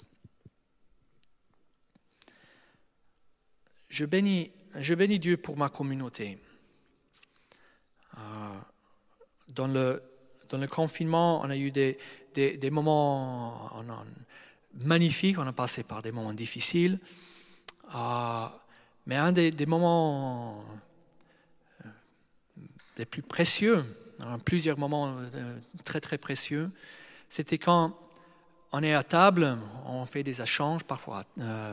Je 3.90 4.06
bénis, 4.06 4.52
je 4.78 4.96
bénis 4.96 5.20
Dieu 5.20 5.38
pour 5.38 5.58
ma 5.58 5.70
communauté. 5.70 6.40
Euh, 8.18 8.60
dans 9.50 9.68
le, 9.68 10.02
dans 10.52 10.58
le 10.58 10.68
confinement, 10.68 11.42
on 11.42 11.50
a 11.50 11.56
eu 11.56 11.72
des, 11.72 11.98
des, 12.34 12.70
moments, 12.70 13.72
magnifique, 14.74 15.40
on 15.40 15.48
a 15.48 15.54
passé 15.54 15.84
par 15.84 16.02
des 16.02 16.12
moments 16.12 16.34
difficiles, 16.34 17.00
euh, 17.96 18.46
mais 19.06 19.16
un 19.16 19.32
des, 19.32 19.66
moments 19.66 20.64
euh, 21.86 21.90
les 22.98 23.06
plus 23.06 23.22
précieux, 23.22 23.84
hein, 24.20 24.40
plusieurs 24.40 24.78
moments 24.78 25.16
euh, 25.34 25.58
très 25.86 26.02
très 26.02 26.18
précieux, 26.18 26.70
c'était 27.30 27.58
quand 27.58 27.98
on 28.74 28.84
est 28.84 28.94
à 28.94 29.04
table, 29.04 29.58
on 29.86 30.06
fait 30.06 30.24
des 30.24 30.42
échanges, 30.42 30.84
parfois 30.84 31.24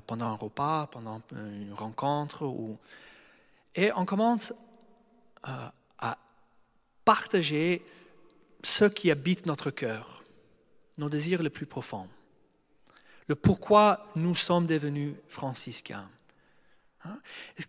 pendant 0.06 0.26
un 0.26 0.34
repas, 0.34 0.88
pendant 0.88 1.20
une 1.32 1.72
rencontre, 1.72 2.44
ou... 2.44 2.76
et 3.76 3.92
on 3.92 4.04
commence 4.04 4.52
à 5.44 5.72
partager 7.04 7.84
ce 8.62 8.84
qui 8.84 9.10
habite 9.10 9.46
notre 9.46 9.70
cœur, 9.70 10.22
nos 10.98 11.08
désirs 11.08 11.42
les 11.42 11.50
plus 11.50 11.66
profonds 11.66 12.08
le 13.28 13.34
pourquoi 13.34 14.02
nous 14.16 14.34
sommes 14.34 14.66
devenus 14.66 15.14
franciscains. 15.28 16.08
Hein? 17.04 17.18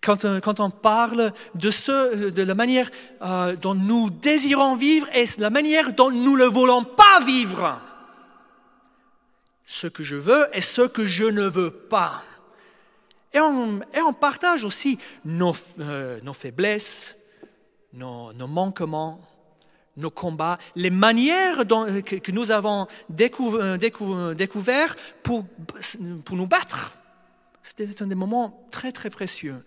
Quand, 0.01 0.60
on 0.60 0.69
parle 0.72 1.34
de, 1.53 1.69
ce, 1.69 2.29
de 2.29 2.43
la 2.43 2.55
manière 2.55 2.89
euh, 3.22 3.55
dont 3.58 3.75
nous 3.75 4.10
désirons 4.10 4.75
vivre 4.75 5.08
et 5.13 5.25
la 5.38 5.50
manière 5.50 5.93
dont 5.93 6.10
nous 6.10 6.38
ne 6.38 6.46
voulons 6.46 6.84
pas 6.84 7.19
vivre, 7.25 7.79
ce 9.65 9.88
que 9.88 10.01
je 10.01 10.15
veux 10.15 10.48
et 10.53 10.62
ce 10.62 10.81
que 10.81 11.05
je 11.05 11.25
ne 11.25 11.48
veux 11.48 11.72
pas. 11.72 12.24
Et 13.34 13.39
on, 13.39 14.13
partage 14.13 14.63
aussi 14.63 14.98
nos, 15.24 15.53
euh, 15.79 16.34
faiblesses, 16.34 17.15
nos, 17.93 18.34
manquements, 18.34 19.22
nos 19.98 20.10
combats, 20.10 20.58
les 20.75 20.89
manières 20.89 21.67
que, 21.67 22.31
nous 22.31 22.51
avons 22.51 22.88
découvert 23.10 24.96
pour, 25.24 25.46
pour 26.25 26.36
nous 26.36 26.48
battre. 26.48 26.93
C'était 27.62 28.01
un 28.01 28.08
des 28.08 28.15
moments 28.15 28.67
très 28.72 28.91
très 28.91 29.10
précieux. 29.10 29.63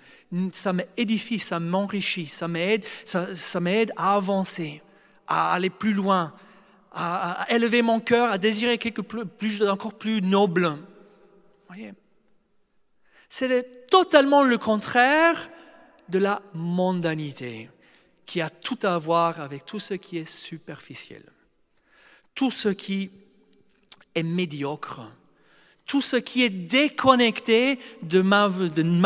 Ça 0.52 0.72
m'édifie, 0.72 1.38
ça 1.38 1.60
m'enrichit, 1.60 2.26
ça 2.26 2.48
m'aide, 2.48 2.84
ça, 3.04 3.60
m'aide 3.60 3.92
à 3.96 4.16
avancer, 4.16 4.82
à 5.28 5.52
aller 5.52 5.70
plus 5.70 5.92
loin, 5.92 6.32
à, 6.92 7.46
élever 7.50 7.82
mon 7.82 8.00
cœur, 8.00 8.32
à 8.32 8.38
désirer 8.38 8.78
quelque 8.78 9.02
chose 9.08 9.26
plus, 9.38 9.62
encore 9.62 9.94
plus 9.94 10.22
noble. 10.22 10.68
Voyez, 11.68 11.92
c'est 13.28 13.86
totalement 13.86 14.42
le 14.42 14.58
contraire 14.58 15.48
de 16.08 16.18
la 16.18 16.42
mondanité 16.54 17.70
qui 18.26 18.40
a 18.40 18.50
tout 18.50 18.78
à 18.82 18.98
voir 18.98 19.40
avec 19.40 19.64
tout 19.64 19.78
ce 19.78 19.94
qui 19.94 20.18
est 20.18 20.30
superficiel, 20.30 21.22
tout 22.34 22.50
ce 22.50 22.68
qui 22.68 23.10
est 24.14 24.22
médiocre, 24.22 25.02
tout 25.86 26.00
ce 26.00 26.16
qui 26.16 26.42
est 26.42 26.50
déconnecté 26.50 27.78
de 28.02 28.22
ma, 28.22 28.48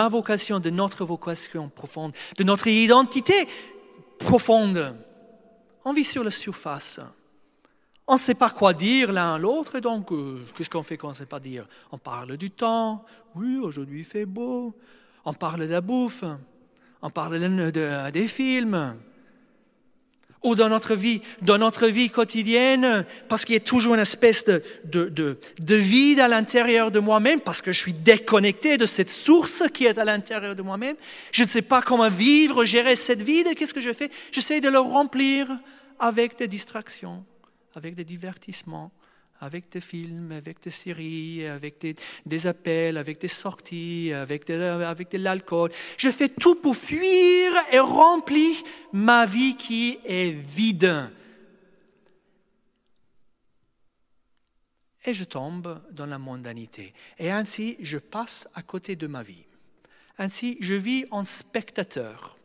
vocation, 0.09 0.61
de 0.61 0.71
notre 0.71 1.05
vocation 1.05 1.69
profonde, 1.69 2.13
de 2.37 2.45
notre 2.45 2.69
identité 2.69 3.49
profonde. 4.19 4.97
On 5.85 5.93
vit 5.93 6.05
sur 6.05 6.23
la 6.23 6.31
surface. 6.31 7.01
On 8.09 8.15
ne 8.15 8.21
sait 8.21 8.35
pas 8.35 8.51
quoi 8.51 8.73
dire 8.73 9.13
l'un 9.13 9.35
à 9.35 9.39
l'autre, 9.39 9.81
donc 9.81 10.13
euh, 10.13 10.45
qu'est-ce 10.55 10.71
qu'on 10.71 10.85
fait 10.85 10.97
quand 10.97 11.09
on 11.09 11.11
ne 11.11 11.17
sait 11.17 11.27
pas 11.27 11.41
dire? 11.41 11.67
On 11.91 11.99
parle 11.99 12.37
du 12.37 12.51
temps, 12.51 13.05
oui, 13.35 13.57
aujourd'hui 13.57 14.01
il 14.01 14.05
fait 14.05 14.27
beau. 14.27 14.73
On 15.25 15.35
parle 15.35 15.67
de 15.67 15.73
la 15.73 15.81
bouffe, 15.81 16.23
on 17.07 17.11
parle 17.11 17.39
de, 17.39 18.11
des 18.11 18.27
films, 18.27 18.97
ou 20.43 20.57
dans 20.57 20.69
notre 20.69 20.97
vie, 20.97 22.11
quotidienne, 22.11 23.07
parce 23.29 23.45
qu'il 23.45 23.55
y 23.55 23.59
a 23.59 23.61
toujours 23.61 23.95
une 23.95 24.01
espèce 24.01 24.45
de, 24.45 24.61
de, 24.85 25.39
de, 25.61 25.75
vide 25.77 26.19
à 26.19 26.27
l'intérieur 26.27 26.91
de 26.91 26.99
moi-même, 26.99 27.41
parce 27.41 27.63
que 27.63 27.73
je 27.73 27.79
suis 27.79 27.93
déconnecté 27.93 28.77
de 28.77 28.87
cette 28.87 29.11
source 29.11 29.63
qui 29.73 29.87
est 29.87 29.99
à 29.99 30.05
l'intérieur 30.05 30.57
de 30.57 30.63
moi-même. 30.63 30.97
Je 31.31 31.45
ne 31.45 31.49
sais 31.49 31.63
pas 31.63 31.81
comment 31.81 32.09
vivre, 32.09 32.65
gérer 32.65 32.97
cette 32.97 33.23
vide. 33.23 33.55
Qu'est-ce 33.55 33.75
que 33.75 33.81
je 33.81 33.93
fais? 33.93 34.11
J'essaie 34.33 34.61
de 34.61 34.69
le 34.69 34.81
remplir 34.81 35.47
avec 36.01 36.37
des 36.37 36.49
distractions, 36.49 37.25
avec 37.77 37.95
des 37.95 38.05
divertissements, 38.05 38.91
avec 39.41 39.71
des 39.71 39.81
films, 39.81 40.33
avec 40.33 40.61
des 40.63 40.71
séries, 40.71 41.47
avec 41.47 41.85
des, 42.25 42.47
appels, 42.47 42.97
avec 42.97 43.21
des 43.21 43.29
sorties, 43.29 44.13
avec 44.13 44.47
de, 44.47 44.55
avec 44.55 45.11
de 45.11 45.19
l'alcool. 45.19 45.71
Je 45.97 46.11
fais 46.11 46.29
tout 46.29 46.57
pour 46.57 46.77
fuir 46.77 47.53
et 47.73 47.79
remplir 47.79 48.57
ma 48.93 49.27
vie 49.27 49.57
qui 49.57 49.99
est 50.05 50.31
vide. 50.31 51.11
Et 55.05 55.15
je 55.15 55.25
tombe 55.25 55.81
dans 55.93 56.07
la 56.07 56.19
mondanité. 56.19 56.93
Et 57.19 57.31
ainsi, 57.31 57.77
je 57.81 57.99
passe 57.99 58.49
à 58.55 58.63
côté 58.63 58.97
de 58.97 59.07
ma 59.07 59.23
vie. 59.23 59.45
Ainsi, 60.19 60.57
je 60.61 60.75
vis 60.75 61.05
en 61.11 61.25
spectateur. 61.25 62.37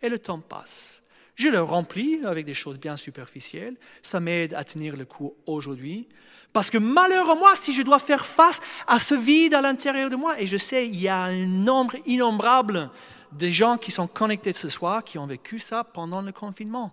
Et 0.00 0.08
le 0.08 0.18
temps 0.18 0.40
passe. 0.40 0.99
Je 1.40 1.48
le 1.48 1.62
remplis 1.62 2.20
avec 2.26 2.44
des 2.44 2.52
choses 2.52 2.78
bien 2.78 2.98
superficielles. 2.98 3.74
Ça 4.02 4.20
m'aide 4.20 4.52
à 4.52 4.62
tenir 4.62 4.94
le 4.94 5.06
coup 5.06 5.32
aujourd'hui. 5.46 6.06
Parce 6.52 6.68
que 6.68 6.76
malheur 6.76 7.34
moi 7.34 7.56
si 7.56 7.72
je 7.72 7.80
dois 7.80 7.98
faire 7.98 8.26
face 8.26 8.60
à 8.86 8.98
ce 8.98 9.14
vide 9.14 9.54
à 9.54 9.62
l'intérieur 9.62 10.10
de 10.10 10.16
moi. 10.16 10.38
Et 10.38 10.44
je 10.44 10.58
sais, 10.58 10.86
il 10.86 11.00
y 11.00 11.08
a 11.08 11.22
un 11.22 11.46
nombre 11.46 11.96
innombrable 12.04 12.90
de 13.32 13.48
gens 13.48 13.78
qui 13.78 13.90
sont 13.90 14.06
connectés 14.06 14.52
ce 14.52 14.68
soir 14.68 15.02
qui 15.02 15.16
ont 15.16 15.24
vécu 15.24 15.58
ça 15.58 15.82
pendant 15.82 16.20
le 16.20 16.32
confinement. 16.32 16.92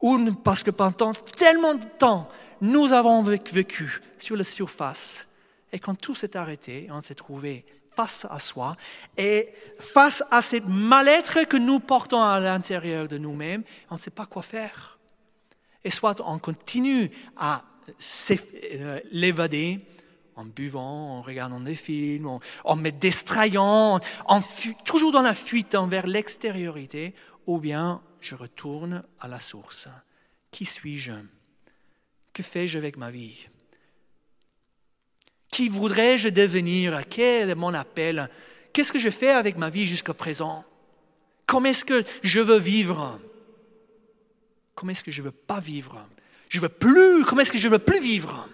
Ou 0.00 0.32
parce 0.42 0.64
que 0.64 0.72
pendant 0.72 1.12
tellement 1.14 1.74
de 1.74 1.84
temps, 1.84 2.28
nous 2.60 2.92
avons 2.92 3.22
vécu 3.22 4.00
sur 4.18 4.36
la 4.36 4.42
surface. 4.42 5.28
Et 5.72 5.78
quand 5.78 5.94
tout 5.94 6.16
s'est 6.16 6.36
arrêté, 6.36 6.88
on 6.90 7.00
s'est 7.00 7.14
trouvé 7.14 7.64
face 8.00 8.26
à 8.30 8.38
soi 8.38 8.76
et 9.18 9.50
face 9.78 10.22
à 10.30 10.40
cette 10.40 10.66
mal-être 10.66 11.44
que 11.44 11.58
nous 11.58 11.80
portons 11.80 12.22
à 12.22 12.40
l'intérieur 12.40 13.08
de 13.08 13.18
nous-mêmes, 13.18 13.62
on 13.90 13.96
ne 13.96 14.00
sait 14.00 14.10
pas 14.10 14.24
quoi 14.24 14.42
faire. 14.42 14.98
Et 15.84 15.90
soit 15.90 16.22
on 16.24 16.38
continue 16.38 17.10
à 17.36 17.62
euh, 18.30 19.00
l'évader 19.12 19.80
en 20.34 20.46
buvant, 20.46 21.18
en 21.18 21.20
regardant 21.20 21.60
des 21.60 21.74
films, 21.74 22.38
en, 22.64 22.76
me 22.76 22.90
distrayant, 22.90 24.00
en 24.24 24.40
toujours 24.86 25.12
dans 25.12 25.20
la 25.20 25.34
fuite 25.34 25.74
envers 25.74 26.06
l'extériorité, 26.06 27.14
ou 27.46 27.58
bien 27.58 28.00
je 28.20 28.34
retourne 28.34 29.02
à 29.20 29.28
la 29.28 29.38
source. 29.38 29.88
Qui 30.50 30.64
suis-je? 30.64 31.12
Que 32.32 32.42
fais-je 32.42 32.78
avec 32.78 32.96
ma 32.96 33.10
vie? 33.10 33.46
Qui 35.50 35.68
voudrais-je 35.68 36.28
devenir? 36.28 37.02
Quel 37.08 37.50
est 37.50 37.54
mon 37.54 37.74
appel? 37.74 38.30
Qu'est-ce 38.72 38.92
que 38.92 38.98
je 38.98 39.10
fais 39.10 39.30
avec 39.30 39.56
ma 39.56 39.68
vie 39.68 39.86
jusqu'à 39.86 40.14
présent? 40.14 40.64
Comment 41.46 41.70
est-ce 41.70 41.84
que 41.84 42.04
je 42.22 42.40
veux 42.40 42.58
vivre? 42.58 43.20
Comment 44.74 44.92
est-ce 44.92 45.04
que 45.04 45.10
je 45.10 45.22
veux 45.22 45.32
pas 45.32 45.60
vivre? 45.60 46.06
Je 46.48 46.60
veux 46.60 46.68
plus. 46.68 47.24
Comment 47.24 47.42
est-ce 47.42 47.52
que 47.52 47.58
je 47.58 47.68
veux 47.68 47.78
plus 47.78 48.00
vivre? 48.00 48.48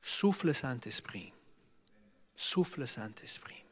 Souffle 0.00 0.54
Saint-Esprit. 0.54 1.32
Souffle 2.36 2.86
Saint-Esprit. 2.86 3.64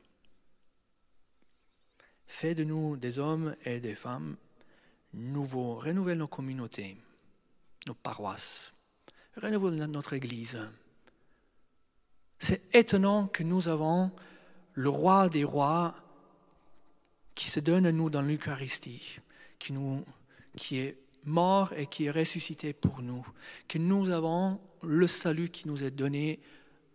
Fais 2.27 2.55
de 2.55 2.65
nous 2.65 2.97
des 2.97 3.21
hommes 3.21 3.55
et 3.65 3.79
des 3.79 3.95
femmes 3.95 4.37
nouveau, 5.15 5.77
renouvelle 5.77 6.19
nos 6.19 6.29
communautés, 6.29 6.97
nos 7.87 7.95
paroisses, 7.95 8.73
renouvelle 9.37 9.77
notre 9.87 10.13
Église. 10.13 10.59
C'est 12.39 12.75
étonnant 12.75 13.27
que 13.27 13.43
nous 13.43 13.69
avons 13.69 14.11
le 14.75 14.89
roi 14.89 15.29
des 15.29 15.45
rois 15.45 15.95
qui 17.35 17.49
se 17.49 17.61
donne 17.61 17.87
à 17.87 17.93
nous 17.93 18.11
dans 18.11 18.23
l'Eucharistie, 18.23 19.21
qui, 19.59 19.75
qui 20.57 20.79
est 20.79 20.99
mort 21.25 21.73
et 21.75 21.87
qui 21.87 22.05
est 22.05 22.11
ressuscité 22.11 22.73
pour 22.73 23.03
nous, 23.03 23.27
que 23.69 23.79
nous 23.79 24.11
avons 24.11 24.61
le 24.83 25.07
salut 25.07 25.49
qui 25.49 25.69
nous 25.69 25.83
est 25.83 25.91
donné 25.91 26.41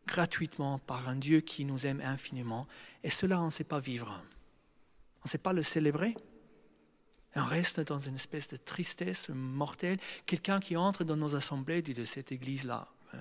gratuitement 0.08 0.79
par 0.79 1.08
un 1.08 1.15
Dieu 1.15 1.41
qui 1.41 1.65
nous 1.65 1.86
aime 1.86 2.01
infiniment. 2.01 2.67
Et 3.03 3.10
cela, 3.10 3.41
on 3.41 3.45
ne 3.45 3.49
sait 3.49 3.63
pas 3.63 3.79
vivre. 3.79 4.21
On 5.21 5.25
ne 5.25 5.29
sait 5.29 5.38
pas 5.38 5.53
le 5.53 5.63
célébrer. 5.63 6.15
On 7.35 7.45
reste 7.45 7.79
dans 7.81 7.99
une 7.99 8.15
espèce 8.15 8.47
de 8.47 8.57
tristesse 8.57 9.29
mortelle. 9.29 9.97
Quelqu'un 10.25 10.59
qui 10.59 10.75
entre 10.75 11.03
dans 11.03 11.15
nos 11.15 11.35
assemblées 11.35 11.81
dit 11.81 11.93
de 11.93 12.05
cette 12.05 12.31
église-là, 12.31 12.87
euh, 13.13 13.17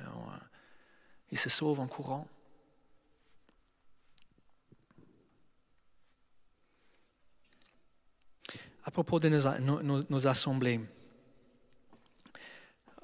il 1.31 1.39
se 1.39 1.51
sauve 1.51 1.81
en 1.81 1.87
courant. 1.87 2.27
À 8.85 8.91
propos 8.91 9.21
de 9.21 9.29
nos, 9.29 10.27
assemblées, 10.27 10.81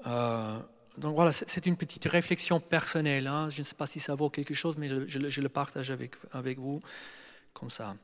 euh, 0.07 0.59
donc 0.97 1.15
voilà, 1.15 1.33
c'est 1.33 1.67
une 1.67 1.77
petite 1.77 2.07
réflexion 2.07 2.59
personnelle. 2.59 3.27
Hein. 3.27 3.51
Je 3.51 3.59
ne 3.59 3.65
sais 3.65 3.75
pas 3.75 3.85
si 3.85 4.01
ça 4.01 4.15
vaut 4.15 4.31
quelque 4.31 4.55
chose, 4.55 4.79
mais 4.79 4.89
je, 4.89 5.07
je 5.07 5.41
le 5.43 5.49
partage 5.51 5.91
avec, 5.91 6.15
avec 6.33 6.59
vous 6.59 6.81
comme 7.53 7.69
ça. 7.69 7.95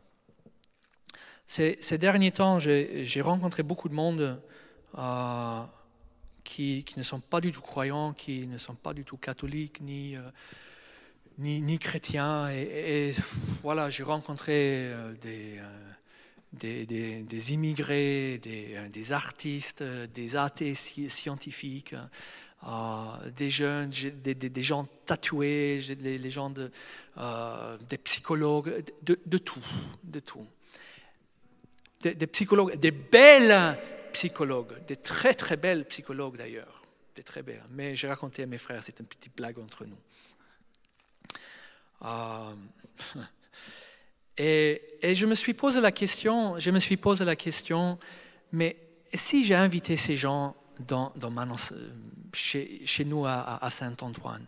Ces, 1.53 1.99
derniers 1.99 2.31
temps, 2.31 2.61
j'ai 2.61 3.21
rencontré 3.21 3.65
beaucoup 3.65 3.89
de 3.89 3.95
monde 3.95 4.41
euh, 4.97 5.63
qui, 6.45 6.85
ne 6.97 7.03
sont 7.03 7.19
pas 7.19 7.41
du 7.41 7.51
tout 7.51 7.61
croyants, 7.61 8.13
qui 8.13 8.47
ne 8.47 8.57
sont 8.57 8.77
pas 8.77 8.95
du 8.95 9.05
tout 9.05 9.17
catholiques 9.17 9.81
ni, 9.81 10.15
euh, 10.15 10.21
ni, 11.39 11.79
chrétiens. 11.81 12.49
Et, 12.51 13.13
voilà, 13.65 13.91
j'ai 13.91 14.05
rencontré 14.05 14.53
euh, 14.93 15.13
des, 16.53 16.87
des, 16.87 17.53
immigrés, 17.53 18.39
des, 18.39 19.13
artistes, 19.13 19.83
des 19.83 20.37
athées 20.37 20.77
scientifiques, 20.77 21.97
des 23.37 23.51
jeunes, 23.51 23.91
des, 23.91 24.63
gens 24.63 24.87
tatoués, 25.05 25.81
des, 25.99 26.31
gens 26.31 26.51
de, 26.51 26.71
des 27.89 27.99
psychologues, 27.99 28.85
de, 29.03 29.39
tout, 29.39 29.67
de 30.05 30.21
tout 30.21 30.47
des, 32.01 32.27
psychologues, 32.27 32.77
des 32.77 32.91
belles 32.91 33.79
psychologues, 34.13 34.85
des 34.87 34.97
très 34.97 35.35
très 35.35 35.57
belles 35.57 35.85
psychologues 35.87 36.37
d'ailleurs, 36.37 36.83
des 37.15 37.23
très 37.23 37.43
belles. 37.43 37.65
Mais 37.71 37.95
j'ai 37.95 38.09
raconté 38.09 38.43
à 38.43 38.47
mes 38.47 38.59
frères, 38.59 38.83
c'est 38.83 38.99
une 39.01 39.07
petite 39.07 39.37
blague 39.37 39.59
entre 39.59 39.85
nous. 39.85 39.99
Euh, 42.03 42.55
et, 44.39 45.15
je 45.15 45.27
me 45.27 45.35
suis 45.35 45.55
posé 45.55 45.81
la 45.81 45.93
question, 45.93 46.59
je 46.59 46.71
me 46.71 46.79
suis 46.79 46.97
posé 46.97 47.25
la 47.25 47.37
question, 47.37 47.99
mais 48.53 48.77
si 49.13 49.45
j'ai 49.45 49.55
invité 49.55 49.97
ces 49.97 50.17
gens 50.17 50.57
dans, 50.79 51.13
dans 51.17 51.57
chez, 52.33 53.05
nous 53.05 53.27
à, 53.27 53.69
Saint-Antoine, 53.71 54.47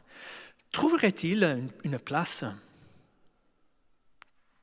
trouverait-il 0.70 1.44
une, 1.44 1.68
une 1.84 1.98
place? 1.98 2.44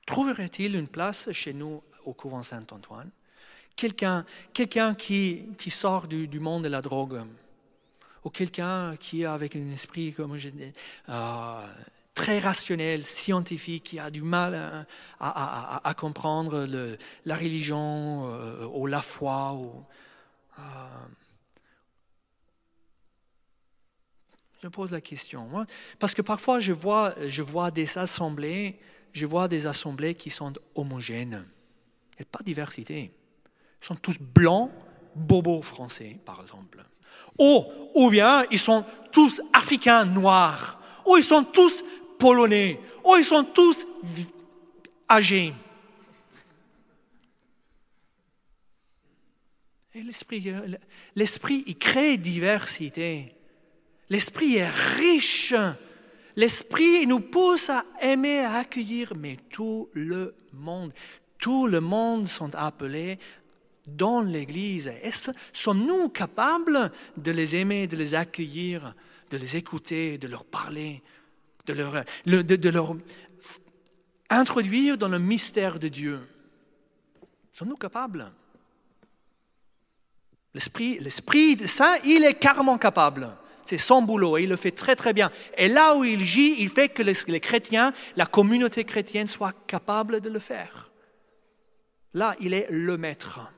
Trouverait-il 0.07 0.75
une 0.75 0.87
place 0.87 1.31
chez 1.31 1.53
nous 1.53 1.83
au 2.09 2.13
couvent 2.13 2.43
Saint-Antoine 2.43 3.11
Quelqu'un 3.79 4.25
qui, 4.95 5.47
qui 5.57 5.69
sort 5.69 6.07
du, 6.07 6.39
monde 6.41 6.63
de 6.63 6.67
la 6.67 6.81
drogue 6.81 7.21
ou 8.25 8.29
quelqu'un 8.29 8.97
qui 8.97 9.21
est 9.21 9.25
avec 9.25 9.55
un 9.55 9.69
esprit, 9.69 10.13
euh, 10.19 11.67
très 12.13 12.39
rationnel, 12.39 13.05
scientifique, 13.05 13.85
qui 13.85 13.99
a 13.99 14.09
du 14.09 14.21
mal 14.21 14.85
à, 15.21 15.93
comprendre 15.97 16.67
la 17.23 17.37
religion 17.37 18.27
euh, 18.27 18.65
ou 18.65 18.85
la 18.85 19.01
foi. 19.01 19.57
Euh, 20.57 20.61
je 24.61 24.67
pose 24.67 24.91
la 24.91 24.99
question. 24.99 25.45
Moi, 25.45 25.65
parce 25.99 26.13
que 26.13 26.21
parfois, 26.21 26.59
je 26.59 26.73
vois, 26.73 27.15
je 27.25 27.41
vois 27.41 27.71
des 27.71 27.97
assemblées, 27.97 28.77
je 29.13 29.25
vois 29.25 29.47
des 29.47 29.67
assemblées 29.67 30.15
qui 30.15 30.29
sont 30.29 30.51
homogènes. 30.75 31.45
Il 32.19 32.23
n'y 32.23 32.25
pas 32.25 32.43
diversité. 32.43 33.11
Ils 33.81 33.85
sont 33.85 33.95
tous 33.95 34.17
blancs, 34.19 34.71
bobos 35.15 35.61
français, 35.61 36.19
par 36.25 36.41
exemple. 36.41 36.83
Ou, 37.39 37.63
ou 37.95 38.09
bien 38.09 38.45
ils 38.51 38.59
sont 38.59 38.83
tous 39.11 39.41
africains 39.53 40.03
noirs. 40.03 40.81
Ou 41.05 41.15
ils 41.15 41.23
sont 41.23 41.45
tous 41.45 41.83
polonais. 42.17 42.79
Ou 43.05 43.15
ils 43.15 43.23
sont 43.23 43.45
tous 43.45 43.87
âgés. 45.09 45.53
Et 49.95 50.03
l'esprit, 50.03 50.53
l'esprit, 51.15 51.63
il 51.67 51.77
crée 51.77 52.17
diversité. 52.17 53.33
L'esprit 54.09 54.57
est 54.57 54.69
riche. 54.69 55.53
L'esprit 56.35 57.07
nous 57.07 57.21
pousse 57.21 57.69
à 57.69 57.83
aimer, 58.01 58.39
à 58.39 58.55
accueillir, 58.55 59.13
mais 59.17 59.37
tout 59.49 59.89
le 59.93 60.35
monde, 60.53 60.93
tout 61.39 61.65
le 61.65 61.79
monde 61.79 62.27
sont 62.27 62.53
appelés 62.53 63.17
dans 63.87 64.21
l'Église. 64.21 64.91
Sommes-nous 65.51 66.09
capables 66.09 66.91
de 67.17 67.31
les 67.31 67.55
aimer, 67.55 67.87
de 67.87 67.95
les 67.95 68.13
accueillir, 68.13 68.93
de 69.31 69.37
les 69.37 69.55
écouter, 69.55 70.17
de 70.17 70.27
leur 70.27 70.45
parler, 70.45 71.01
de 71.65 72.69
leur, 72.69 72.95
introduire 74.29 74.97
dans 74.97 75.09
le 75.09 75.17
mystère 75.17 75.79
de 75.79 75.87
Dieu? 75.87 76.19
Sommes-nous 77.53 77.75
capables? 77.75 78.31
L'Esprit, 80.53 80.99
l'Esprit 80.99 81.57
Saint, 81.67 81.97
il 82.03 82.23
est 82.25 82.35
carrément 82.35 82.77
capable. 82.77 83.29
C'est 83.63 83.77
son 83.77 84.01
boulot 84.01 84.37
et 84.37 84.43
il 84.43 84.49
le 84.49 84.55
fait 84.55 84.71
très 84.71 84.95
très 84.95 85.13
bien. 85.13 85.29
Et 85.55 85.67
là 85.67 85.95
où 85.95 86.03
il 86.03 86.23
gît, 86.25 86.55
il 86.57 86.69
fait 86.69 86.89
que 86.89 87.03
les, 87.03 87.39
chrétiens, 87.39 87.93
la 88.15 88.25
communauté 88.25 88.83
chrétienne 88.83 89.27
soit 89.27 89.53
capable 89.67 90.21
de 90.21 90.29
le 90.29 90.39
faire. 90.39 90.88
Là, 92.13 92.35
il 92.39 92.53
est 92.53 92.67
le 92.69 92.97
maître. 92.97 93.51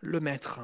Le 0.00 0.20
maître. 0.20 0.60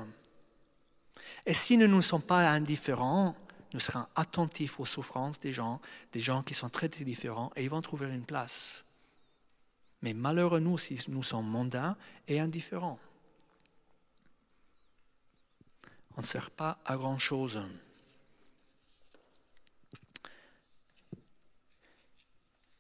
Et 1.45 1.55
si 1.55 1.77
nous 1.77 1.87
ne 1.87 2.01
sommes 2.01 2.23
pas 2.23 2.49
indifférents, 2.49 3.37
nous 3.75 3.81
serons 3.81 4.07
attentifs 4.15 4.81
aux 4.81 4.85
souffrances 4.85 5.39
des 5.39 5.53
gens, 5.53 5.81
des 6.13 6.21
gens 6.21 6.43
qui 6.43 6.55
sont 6.55 6.69
très, 6.69 6.89
différents, 6.89 7.53
et 7.57 7.65
ils 7.65 7.71
vont 7.71 7.83
trouver 7.83 8.07
une 8.09 8.25
place. 8.25 8.85
Mais 10.03 10.15
malheureux 10.15 10.61
nous 10.61 10.79
si 10.79 10.99
nous 11.09 11.23
sommes 11.23 11.47
mondains 11.47 11.97
et 12.29 12.41
indifférents. 12.41 12.99
On 16.17 16.23
ne 16.23 16.27
sert 16.27 16.51
pas 16.51 16.79
à 16.87 16.97
grand-chose. 16.97 17.61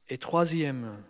Et 0.09 0.19
troisième, 0.19 1.03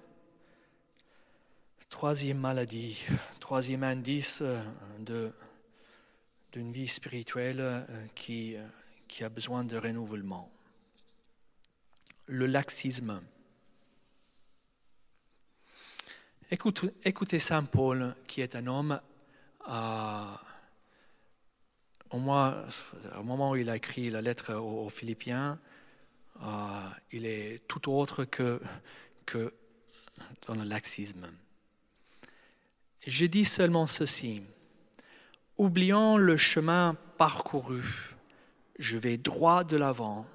troisième 1.90 2.38
maladie, 2.38 3.04
troisième 3.40 3.82
indice 3.82 4.42
euh, 4.42 5.30
d'une 6.52 6.72
vie 6.72 6.86
spirituelle 6.86 7.60
euh, 7.60 8.06
qui, 8.14 8.56
euh, 8.56 8.66
qui 9.08 9.24
a 9.24 9.28
besoin 9.28 9.64
de 9.64 9.76
renouvellement. 9.76 10.50
Le 12.26 12.46
laxisme. 12.46 13.22
écoutez 16.50 17.38
Saint 17.38 17.64
Paul, 17.64 18.14
qui 18.26 18.40
est 18.40 18.56
un 18.56 18.66
homme, 18.66 19.00
au, 22.10 22.18
moins, 22.18 22.66
au 23.18 23.22
moment 23.22 23.52
où 23.52 23.56
il 23.56 23.70
a 23.70 23.76
écrit 23.76 24.10
la 24.10 24.22
lettre 24.22 24.54
aux 24.54 24.88
Philippiens, 24.88 25.60
il 27.12 27.26
est 27.26 27.66
tout 27.68 27.90
autre 27.92 28.24
que 28.24 28.60
dans 30.46 30.54
le 30.54 30.64
laxisme. 30.64 31.28
Je 33.06 33.26
dis 33.26 33.44
seulement 33.44 33.86
ceci. 33.86 34.42
Oubliant 35.56 36.16
le 36.18 36.36
chemin 36.36 36.96
parcouru, 37.16 37.82
je 38.78 38.98
vais 38.98 39.16
droit 39.16 39.64
de 39.64 39.76
l'avant, 39.76 40.26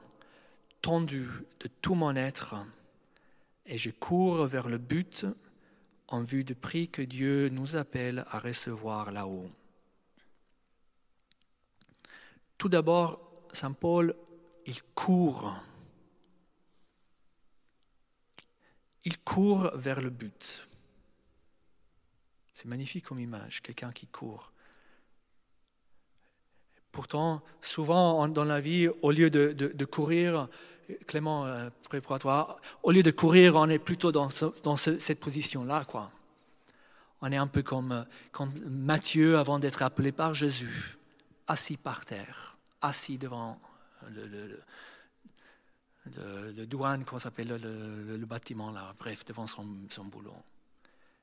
tendu 0.81 1.27
de 1.59 1.69
tout 1.81 1.93
mon 1.93 2.15
être, 2.15 2.55
et 3.65 3.77
je 3.77 3.91
cours 3.91 4.45
vers 4.47 4.67
le 4.67 4.77
but 4.77 5.25
en 6.07 6.21
vue 6.21 6.43
du 6.43 6.55
prix 6.55 6.87
que 6.87 7.01
Dieu 7.01 7.49
nous 7.49 7.75
appelle 7.75 8.25
à 8.31 8.39
recevoir 8.39 9.11
là-haut. 9.11 9.49
Tout 12.57 12.69
d'abord, 12.69 13.19
Saint 13.53 13.73
Paul, 13.73 14.15
il 14.65 14.81
court 14.95 15.53
il 19.03 19.17
court 19.19 19.71
vers 19.75 20.01
le 20.01 20.09
but. 20.09 20.67
C'est 22.61 22.67
magnifique 22.67 23.05
comme 23.05 23.19
image, 23.19 23.63
quelqu'un 23.63 23.91
qui 23.91 24.05
court. 24.05 24.51
Pourtant, 26.91 27.41
souvent 27.59 28.27
dans 28.27 28.43
la 28.43 28.59
vie, 28.59 28.87
au 29.01 29.09
lieu 29.09 29.31
de, 29.31 29.85
courir, 29.85 30.47
Clément, 31.07 31.47
euh, 31.47 31.71
préparatoire, 31.89 32.61
au 32.83 32.91
lieu 32.91 33.01
de 33.01 33.09
courir, 33.09 33.55
on 33.55 33.67
est 33.67 33.79
plutôt 33.79 34.11
dans, 34.11 34.29
cette 34.29 35.19
position-là. 35.19 35.85
quoi. 35.85 36.11
On 37.21 37.31
est 37.31 37.37
un 37.37 37.47
peu 37.47 37.63
comme, 37.63 38.05
comme 38.31 38.53
Matthieu 38.67 39.39
avant 39.39 39.57
d'être 39.57 39.81
appelé 39.81 40.11
par 40.11 40.35
Jésus, 40.35 40.99
assis 41.47 41.77
par 41.77 42.05
terre, 42.05 42.57
assis 42.81 43.17
devant 43.17 43.59
le, 44.07 44.61
douane, 46.67 47.05
comment 47.05 47.17
s'appelle, 47.17 47.47
le, 47.47 48.25
bâtiment 48.27 48.69
là, 48.69 48.93
bref, 48.99 49.25
devant 49.25 49.47
son 49.47 49.65
boulot. 50.11 50.37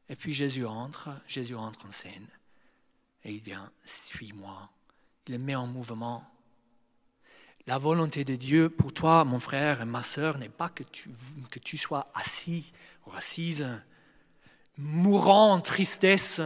Et 0.09 0.17
puis 0.17 0.33
Jésus 0.33 0.65
entre, 0.65 1.11
Jésus 1.27 1.55
entre 1.55 1.87
en 1.87 1.91
scène. 1.91 2.27
Et 3.25 3.33
il 3.33 3.41
vient, 3.41 3.71
suis-moi. 3.85 4.71
Il 5.27 5.33
le 5.33 5.39
met 5.39 5.55
en 5.55 5.67
mouvement. 5.67 6.25
La 7.67 7.77
volonté 7.77 8.25
de 8.25 8.35
Dieu 8.35 8.71
pour 8.71 8.95
toi, 8.95 9.25
mon 9.25 9.39
frère 9.39 9.83
et 9.83 9.85
ma 9.85 10.03
sœur, 10.03 10.39
n'est 10.39 10.49
pas 10.49 10.71
que 10.71 10.85
tu, 10.85 11.11
que 11.51 11.59
tu 11.59 11.77
sois 11.77 12.07
assis 12.15 12.73
ou 13.07 13.13
assise, 13.13 13.67
mourant 14.79 15.53
en 15.53 15.61
tristesse, 15.61 16.41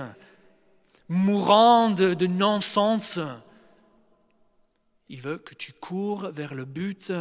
mourant 1.09 1.91
de, 1.91 2.15
de 2.15 2.27
non-sens. 2.27 3.21
Il 5.09 5.21
veut 5.21 5.39
que 5.39 5.55
tu 5.55 5.73
cours 5.73 6.31
vers 6.31 6.55
le 6.55 6.65
but 6.65 7.13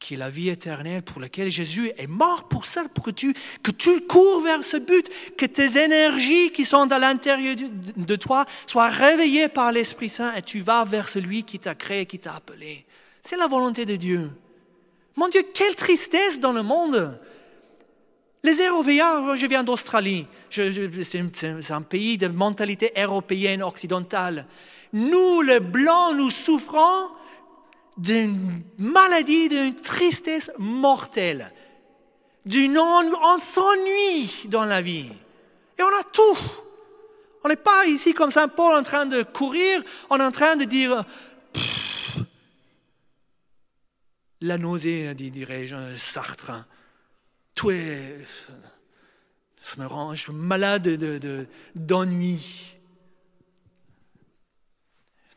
qui 0.00 0.14
est 0.14 0.16
la 0.16 0.30
vie 0.30 0.48
éternelle, 0.48 1.02
pour 1.02 1.20
laquelle 1.20 1.50
Jésus 1.50 1.92
est 1.96 2.06
mort 2.06 2.48
pour 2.48 2.64
ça, 2.64 2.84
pour 2.94 3.04
que 3.04 3.10
tu, 3.10 3.34
que 3.62 3.70
tu 3.70 4.00
cours 4.06 4.40
vers 4.40 4.64
ce 4.64 4.78
but, 4.78 5.08
que 5.36 5.44
tes 5.44 5.78
énergies 5.78 6.50
qui 6.52 6.64
sont 6.64 6.90
à 6.90 6.98
l'intérieur 6.98 7.54
de 7.96 8.16
toi 8.16 8.46
soient 8.66 8.88
réveillées 8.88 9.48
par 9.48 9.70
l'Esprit 9.72 10.08
Saint 10.08 10.34
et 10.34 10.42
tu 10.42 10.60
vas 10.60 10.84
vers 10.84 11.06
celui 11.06 11.44
qui 11.44 11.58
t'a 11.58 11.74
créé, 11.74 12.06
qui 12.06 12.18
t'a 12.18 12.34
appelé. 12.34 12.86
C'est 13.20 13.36
la 13.36 13.46
volonté 13.46 13.84
de 13.84 13.96
Dieu. 13.96 14.30
Mon 15.16 15.28
Dieu, 15.28 15.44
quelle 15.52 15.76
tristesse 15.76 16.40
dans 16.40 16.52
le 16.52 16.62
monde. 16.62 17.18
Les 18.42 18.66
Européens, 18.66 19.36
je 19.36 19.46
viens 19.46 19.62
d'Australie, 19.62 20.26
c'est 20.48 21.70
un 21.70 21.82
pays 21.82 22.16
de 22.16 22.28
mentalité 22.28 22.90
européenne 22.96 23.62
occidentale. 23.62 24.46
Nous, 24.94 25.42
les 25.42 25.60
Blancs, 25.60 26.16
nous 26.16 26.30
souffrons 26.30 27.10
d'une 28.00 28.62
maladie, 28.78 29.50
d'une 29.50 29.74
tristesse 29.74 30.50
mortelle, 30.58 31.52
d'une 32.46 32.78
on, 32.78 33.38
s'ennuie 33.38 34.48
dans 34.48 34.64
la 34.64 34.80
vie. 34.80 35.12
Et 35.78 35.82
on 35.82 35.86
a 35.86 36.04
tout. 36.10 36.38
On 37.44 37.48
n'est 37.48 37.56
pas 37.56 37.86
ici 37.86 38.14
comme 38.14 38.30
Saint 38.30 38.48
Paul 38.48 38.74
en 38.74 38.82
train 38.82 39.04
de 39.04 39.22
courir, 39.22 39.82
on 40.08 40.18
est 40.18 40.24
en 40.24 40.30
train 40.30 40.56
de 40.56 40.64
dire 40.64 41.04
la 44.40 44.56
nausée, 44.56 45.12
dirais-je, 45.14 45.94
Sartre. 45.96 46.52
Tout 47.54 47.70
est. 47.70 48.24
Ça 49.60 49.76
me 49.76 49.86
rend, 49.86 50.14
je 50.14 50.22
suis 50.22 50.32
malade 50.32 50.88
d'ennui. 51.74 52.78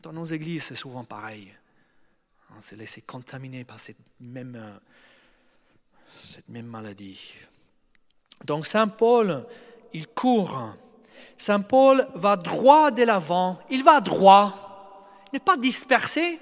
Dans 0.00 0.14
nos 0.14 0.24
églises, 0.24 0.64
c'est 0.64 0.74
souvent 0.74 1.04
pareil. 1.04 1.54
On 2.56 2.60
s'est 2.60 2.76
laissé 2.76 3.00
contaminer 3.00 3.64
par 3.64 3.80
cette 3.80 3.98
même, 4.20 4.56
euh, 4.56 4.78
cette 6.20 6.48
même 6.48 6.66
maladie. 6.66 7.34
Donc 8.44 8.66
Saint 8.66 8.88
Paul, 8.88 9.46
il 9.92 10.06
court. 10.06 10.74
Saint 11.36 11.60
Paul 11.60 12.06
va 12.14 12.36
droit 12.36 12.90
de 12.90 13.02
l'avant. 13.02 13.58
Il 13.70 13.82
va 13.82 14.00
droit. 14.00 15.22
Il 15.32 15.36
n'est 15.36 15.40
pas 15.40 15.56
dispersé. 15.56 16.38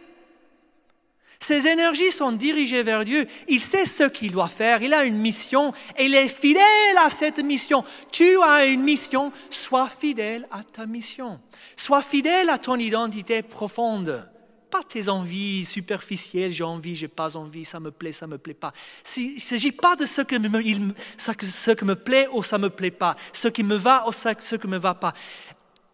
Ses 1.41 1.67
énergies 1.67 2.13
sont 2.13 2.31
dirigées 2.31 2.85
vers 2.85 3.05
Dieu. 3.05 3.27
Il 3.49 3.61
sait 3.61 3.85
ce 3.85 4.05
qu'il 4.05 4.31
doit 4.31 4.49
faire. 4.49 4.83
Il 4.83 4.95
a 4.95 5.05
une 5.05 5.19
mission 5.19 5.73
et 5.97 6.05
il 6.05 6.15
est 6.15 6.29
fidèle 6.29 6.63
à 6.99 7.11
cette 7.11 7.43
mission. 7.43 7.85
Tu 8.13 8.41
as 8.43 8.67
une 8.67 8.83
mission. 8.83 9.33
Sois 9.51 9.89
fidèle 9.89 10.47
à 10.53 10.63
ta 10.63 10.87
mission. 10.87 11.41
Sois 11.77 12.03
fidèle 12.03 12.49
à 12.49 12.59
ton 12.59 12.77
identité 12.77 13.43
profonde. 13.43 14.29
Pas 14.73 14.83
tes 14.83 15.11
envies 15.11 15.67
superficielles, 15.67 16.51
j'ai 16.51 16.65
envie, 16.65 16.97
j'ai 16.97 17.07
pas 17.07 17.37
envie, 17.37 17.67
ça 17.67 17.79
me 17.79 17.91
plaît, 17.91 18.11
ça 18.11 18.27
me 18.27 18.39
plaît 18.39 18.55
pas. 18.55 18.73
Il 19.19 19.35
ne 19.35 19.39
s'agit 19.39 19.71
pas 19.71 19.97
de 19.97 20.07
ce 20.07 20.23
que, 20.23 20.37
me, 20.37 21.95
plaît 21.95 22.27
ou 22.33 22.43
ça 22.43 22.57
me 22.57 22.71
plaît 22.71 22.91
pas, 22.91 23.15
ce 23.35 23.49
qui 23.49 23.65
me 23.65 23.77
va 23.77 24.09
ou 24.09 24.13
ce 24.13 24.57
qui 24.57 24.67
me 24.67 24.79
va 24.79 24.95
pas. 24.95 25.13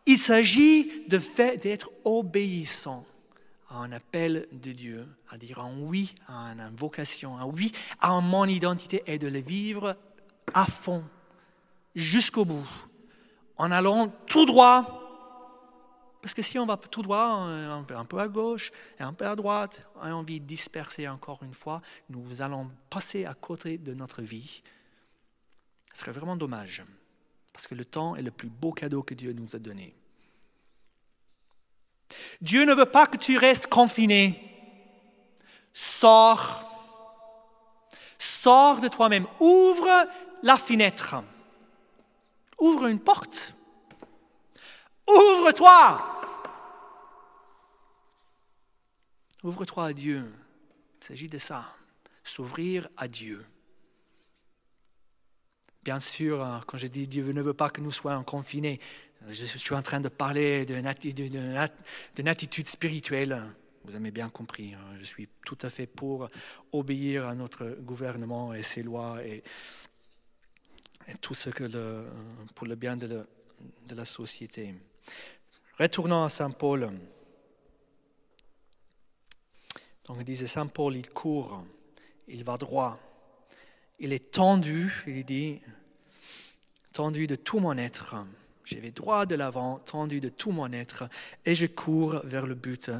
Il 0.06 0.16
s'agit 0.16 0.92
d'être 1.08 1.90
obéissant 2.04 3.04
à 3.68 3.78
un 3.78 3.90
appel 3.90 4.46
de 4.52 4.70
Dieu, 4.70 5.08
à 5.28 5.36
dire 5.36 5.58
un 5.58 5.72
oui 5.80 6.14
à 6.28 6.52
une 6.52 6.70
vocation, 6.72 7.36
un 7.36 7.46
oui 7.46 7.72
à 7.98 8.20
mon 8.20 8.44
identité 8.44 9.02
et 9.08 9.18
de 9.18 9.26
le 9.26 9.40
vivre 9.40 9.96
à 10.54 10.66
fond, 10.66 11.02
jusqu'au 11.96 12.44
bout, 12.44 12.66
en 13.56 13.72
allant 13.72 14.06
tout 14.28 14.46
droit. 14.46 15.07
Parce 16.20 16.34
que 16.34 16.42
si 16.42 16.58
on 16.58 16.66
va 16.66 16.76
tout 16.76 17.02
droit, 17.02 17.24
un 17.24 18.04
peu 18.04 18.18
à 18.18 18.28
gauche 18.28 18.72
et 18.98 19.02
un 19.02 19.12
peu 19.12 19.26
à 19.26 19.36
droite, 19.36 19.88
on 19.96 20.00
a 20.00 20.12
envie 20.12 20.40
de 20.40 20.46
disperser 20.46 21.06
encore 21.06 21.42
une 21.42 21.54
fois, 21.54 21.80
nous 22.10 22.42
allons 22.42 22.70
passer 22.90 23.24
à 23.24 23.34
côté 23.34 23.78
de 23.78 23.94
notre 23.94 24.22
vie. 24.22 24.62
Ce 25.94 26.00
serait 26.00 26.12
vraiment 26.12 26.36
dommage, 26.36 26.82
parce 27.52 27.66
que 27.66 27.74
le 27.74 27.84
temps 27.84 28.16
est 28.16 28.22
le 28.22 28.30
plus 28.30 28.48
beau 28.48 28.72
cadeau 28.72 29.02
que 29.02 29.14
Dieu 29.14 29.32
nous 29.32 29.54
a 29.54 29.58
donné. 29.58 29.94
Dieu 32.40 32.64
ne 32.64 32.74
veut 32.74 32.86
pas 32.86 33.06
que 33.06 33.16
tu 33.16 33.36
restes 33.36 33.66
confiné. 33.68 34.44
Sors. 35.72 36.64
Sors 38.18 38.80
de 38.80 38.88
toi-même. 38.88 39.26
Ouvre 39.40 39.88
la 40.42 40.56
fenêtre. 40.56 41.16
Ouvre 42.58 42.86
une 42.86 43.00
porte. 43.00 43.54
Ouvre-toi. 45.08 46.02
Ouvre-toi 49.42 49.86
à 49.86 49.92
Dieu. 49.94 50.30
Il 51.00 51.06
s'agit 51.06 51.28
de 51.28 51.38
ça. 51.38 51.64
S'ouvrir 52.22 52.88
à 52.96 53.08
Dieu. 53.08 53.44
Bien 55.82 56.00
sûr, 56.00 56.62
quand 56.66 56.76
je 56.76 56.86
dis 56.86 57.06
Dieu 57.08 57.32
ne 57.32 57.40
veut 57.40 57.54
pas 57.54 57.70
que 57.70 57.80
nous 57.80 57.90
soyons 57.90 58.22
confinés, 58.22 58.78
je 59.28 59.44
suis 59.46 59.74
en 59.74 59.80
train 59.80 60.00
de 60.00 60.10
parler 60.10 60.66
d'une 60.66 60.86
attitude, 60.86 62.66
spirituelle. 62.66 63.42
Vous 63.84 63.94
avez 63.94 64.10
bien 64.10 64.28
compris. 64.28 64.74
Hein. 64.74 64.96
Je 64.98 65.04
suis 65.04 65.28
tout 65.46 65.56
à 65.62 65.70
fait 65.70 65.86
pour 65.86 66.28
obéir 66.72 67.26
à 67.26 67.34
notre 67.34 67.64
gouvernement 67.80 68.52
et 68.52 68.62
ses 68.62 68.82
lois 68.82 69.24
et, 69.24 69.42
tout 71.22 71.32
ce 71.32 71.48
que 71.48 71.64
le, 71.64 72.04
pour 72.54 72.66
le 72.66 72.74
bien 72.74 72.98
de 72.98 73.24
la 73.88 74.04
société. 74.04 74.74
Retournons 75.78 76.24
à 76.24 76.28
Saint 76.28 76.50
Paul. 76.50 76.90
Donc 80.06 80.16
il 80.18 80.24
disait 80.24 80.46
Saint 80.46 80.66
Paul, 80.66 80.96
il 80.96 81.08
court, 81.08 81.64
il 82.26 82.42
va 82.42 82.56
droit, 82.56 82.98
il 83.98 84.12
est 84.12 84.32
tendu, 84.32 85.04
il 85.06 85.24
dit, 85.24 85.60
tendu 86.92 87.26
de 87.26 87.36
tout 87.36 87.58
mon 87.58 87.76
être. 87.76 88.16
Je 88.64 88.78
vais 88.78 88.90
droit 88.90 89.24
de 89.26 89.34
l'avant, 89.34 89.78
tendu 89.78 90.20
de 90.20 90.28
tout 90.28 90.50
mon 90.50 90.72
être, 90.72 91.08
et 91.44 91.54
je 91.54 91.66
cours 91.66 92.20
vers 92.24 92.46
le 92.46 92.54
but. 92.54 92.90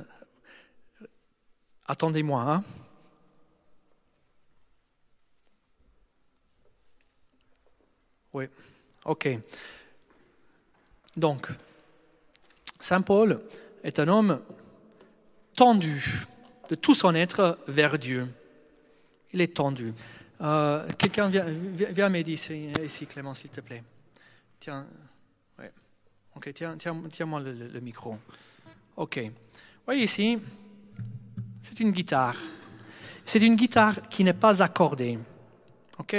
Attendez-moi, 1.86 2.42
hein? 2.42 2.64
Oui, 8.32 8.44
ok. 9.04 9.28
Donc, 11.16 11.48
Saint 12.80 13.02
Paul 13.02 13.40
est 13.82 13.98
un 13.98 14.08
homme 14.08 14.42
tendu 15.56 16.24
de 16.68 16.74
tout 16.74 16.94
son 16.94 17.14
être 17.14 17.58
vers 17.66 17.98
Dieu. 17.98 18.28
Il 19.32 19.40
est 19.40 19.56
tendu. 19.56 19.92
Euh, 20.40 20.86
quelqu'un 20.96 21.28
vient, 21.28 21.46
vient 21.48 22.08
m'aider 22.08 22.32
ici, 22.32 23.06
Clément, 23.06 23.34
s'il 23.34 23.50
te 23.50 23.60
plaît. 23.60 23.82
Tiens, 24.60 24.86
Ok, 26.38 26.52
tiens, 26.54 26.76
tiens, 26.78 27.26
moi 27.26 27.40
le, 27.40 27.80
micro. 27.80 28.16
Ok. 28.96 29.20
Voyez 29.84 30.04
ici, 30.04 30.38
c'est 31.60 31.80
une 31.80 31.90
guitare. 31.90 32.36
C'est 33.24 33.40
une 33.40 33.56
guitare 33.56 34.08
qui 34.08 34.22
n'est 34.22 34.32
pas 34.32 34.62
accordée. 34.62 35.18
Ok. 35.98 36.16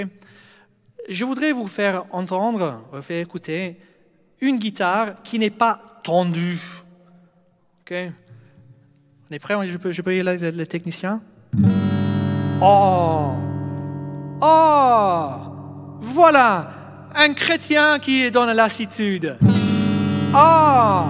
Je 1.07 1.23
voudrais 1.23 1.53
vous 1.53 1.67
faire 1.67 2.03
entendre, 2.13 2.85
vous 2.91 3.01
faire 3.01 3.21
écouter 3.21 3.79
une 4.41 4.57
guitare 4.57 5.23
qui 5.23 5.39
n'est 5.39 5.51
pas 5.51 5.88
tendue. 6.03 6.59
Ok. 7.81 7.93
On 9.29 9.33
est 9.33 9.39
prêt? 9.39 9.55
Je 9.67 10.01
peux, 10.01 10.15
y 10.15 10.19
aller, 10.19 10.51
le 10.51 10.67
technicien? 10.67 11.21
Oh 12.61 13.33
Oh 14.41 15.31
Voilà 16.01 16.79
un 17.15 17.33
chrétien 17.33 17.99
qui 17.99 18.23
est 18.23 18.31
dans 18.31 18.45
la 18.45 18.53
lassitude. 18.53 19.37
Ah 20.33 21.09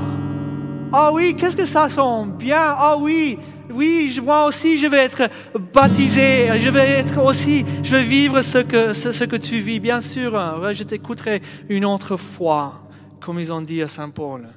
Ah 0.91 1.12
oui, 1.13 1.36
qu'est-ce 1.38 1.56
que 1.56 1.65
ça 1.65 1.89
sent 1.89 2.32
bien? 2.38 2.75
Ah 2.78 2.97
oui 2.97 3.38
oui, 3.71 4.19
moi 4.23 4.47
aussi, 4.47 4.80
je 4.80 4.88
vais 4.88 4.97
être 4.97 5.30
baptisé. 5.73 6.49
Je 6.60 6.69
vais 6.71 6.89
être 6.89 7.23
aussi, 7.23 7.63
je 7.84 7.95
vais 7.95 8.04
vivre 8.04 8.41
ce 8.41 8.58
que, 8.58 8.93
ce, 8.93 9.23
que 9.25 9.36
tu 9.36 9.60
vis. 9.60 9.80
Bien 9.80 10.02
sûr, 10.02 10.36
hein. 10.36 10.73
je 10.73 10.84
t'écouterai 10.84 11.41
une 11.69 11.86
autre 11.86 12.17
fois, 12.17 12.82
comme 13.19 13.39
ils 13.39 13.54
ont 13.54 13.62
dit 13.62 13.84
à 13.84 13.88
Saint 13.88 14.10
Paul. 14.10 14.47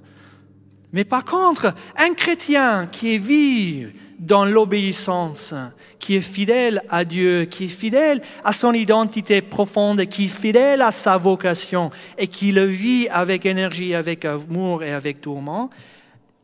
Mais 0.92 1.04
par 1.04 1.24
contre, 1.24 1.74
un 1.96 2.14
chrétien 2.14 2.86
qui 2.86 3.18
vit 3.18 3.86
dans 4.18 4.44
l'obéissance, 4.44 5.54
qui 5.98 6.16
est 6.16 6.20
fidèle 6.20 6.82
à 6.88 7.04
Dieu, 7.04 7.44
qui 7.44 7.64
est 7.64 7.68
fidèle 7.68 8.22
à 8.44 8.52
son 8.52 8.72
identité 8.72 9.42
profonde, 9.42 10.04
qui 10.06 10.26
est 10.26 10.28
fidèle 10.28 10.82
à 10.82 10.92
sa 10.92 11.16
vocation 11.16 11.90
et 12.18 12.28
qui 12.28 12.52
le 12.52 12.64
vit 12.64 13.08
avec 13.08 13.46
énergie, 13.46 13.94
avec 13.94 14.24
amour 14.24 14.84
et 14.84 14.92
avec 14.92 15.20
tourment, 15.20 15.70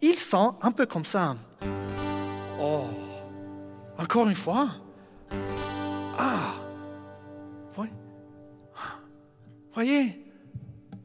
il 0.01 0.15
sent 0.15 0.49
un 0.63 0.73
peu 0.73 0.87
comme 0.87 1.05
ça. 1.05 1.37
Oh, 2.61 2.87
encore 3.99 4.29
une 4.29 4.35
fois 4.35 4.69
Ah 6.19 6.55
Voyez, 9.79 10.25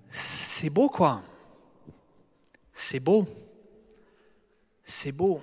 c'est 0.10 0.72
beau 0.72 0.90
quoi. 0.90 1.22
C'est 2.84 3.00
beau. 3.00 3.26
C'est 4.84 5.14
beau. 5.14 5.42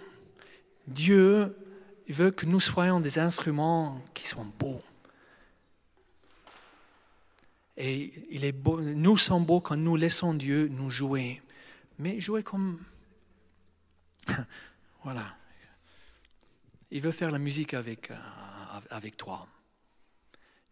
Dieu 0.87 1.57
veut 2.07 2.31
que 2.31 2.45
nous 2.45 2.61
soyons 2.61 3.01
des 3.01 3.19
instruments 3.19 4.01
qui 4.13 4.27
sont 4.27 4.45
beaux. 4.45 4.83
Et 7.79 8.13
il 8.31 8.45
est 8.45 8.53
beau, 8.53 8.81
nous 8.81 9.17
sommes 9.17 9.47
beaux 9.47 9.61
quand 9.61 9.77
nous 9.77 9.97
laissons 9.97 10.35
Dieu 10.35 10.69
nous 10.69 10.91
jouer. 10.91 11.41
Mais 11.99 12.21
jouer 12.21 12.43
comme... 12.43 12.79
voilà. 15.03 15.35
Il 16.91 17.01
veut 17.01 17.11
faire 17.11 17.31
la 17.31 17.39
musique 17.39 17.73
avec, 17.73 18.11
euh, 18.11 18.17
avec 18.91 19.17
toi. 19.17 19.49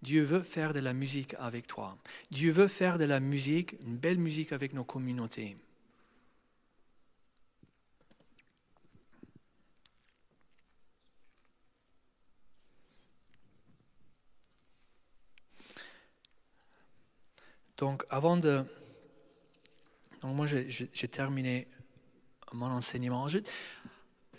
Dieu 0.02 0.22
veut 0.22 0.42
faire 0.42 0.74
de 0.74 0.80
la 0.80 0.92
musique 0.92 1.34
avec 1.38 1.66
toi. 1.66 1.96
Dieu 2.30 2.52
veut 2.52 2.68
faire 2.68 2.98
de 2.98 3.04
la 3.04 3.20
musique, 3.20 3.74
une 3.80 3.96
belle 3.96 4.18
musique 4.18 4.52
avec 4.52 4.74
nos 4.74 4.84
communautés. 4.84 5.56
Donc, 17.78 18.04
avant 18.10 18.36
de. 18.36 18.64
Donc 20.20 20.34
moi, 20.34 20.46
j'ai 20.46 21.08
terminé 21.08 21.68
mon 22.52 22.66
enseignement. 22.66 23.28
Je, 23.28 23.38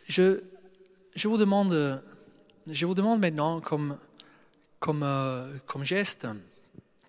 je, 0.07 0.41
je, 1.15 1.27
vous 1.27 1.37
demande, 1.37 2.03
je 2.67 2.85
vous 2.85 2.93
demande 2.93 3.21
maintenant, 3.21 3.61
comme, 3.61 3.97
comme, 4.79 5.03
euh, 5.03 5.57
comme 5.67 5.85
geste, 5.85 6.27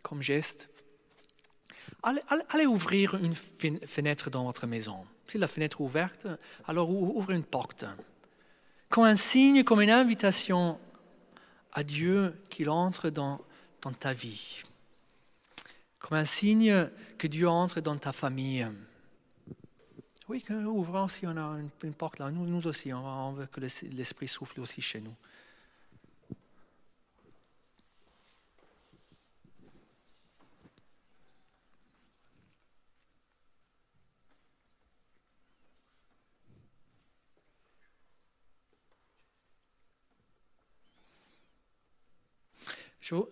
comme 0.02 0.22
geste, 0.22 0.68
allez, 2.02 2.66
ouvrir 2.66 3.16
une 3.16 3.34
fenêtre 3.34 4.30
dans 4.30 4.44
votre 4.44 4.68
maison. 4.68 5.04
Si 5.26 5.36
la 5.36 5.48
fenêtre 5.48 5.80
est 5.80 5.84
ouverte, 5.84 6.28
alors 6.66 6.90
ouvrez 6.90 7.34
une 7.34 7.44
porte. 7.44 7.84
Comme 8.88 9.04
un 9.04 9.16
signe, 9.16 9.64
comme 9.64 9.80
une 9.80 9.90
invitation 9.90 10.78
à 11.72 11.82
Dieu 11.82 12.34
qu'il 12.50 12.70
entre 12.70 13.10
dans 13.10 13.40
ta 13.98 14.12
vie. 14.12 14.62
Comme 16.00 16.18
un 16.18 16.24
signe 16.24 16.88
que 17.18 17.28
Dieu 17.28 17.48
entre 17.48 17.80
dans 17.80 17.96
ta 17.96 18.12
famille. 18.12 18.66
Oui, 20.28 20.44
ouvrons 20.50 21.08
si 21.08 21.26
on 21.26 21.36
a 21.36 21.58
une, 21.82 21.94
porte 21.94 22.18
là. 22.18 22.30
Nous, 22.30 22.46
nous 22.46 22.66
aussi, 22.66 22.92
on 22.92 23.32
veut 23.32 23.46
que 23.46 23.60
l'Esprit 23.60 24.28
souffle 24.28 24.60
aussi 24.60 24.80
chez 24.80 25.00
nous. 25.00 25.14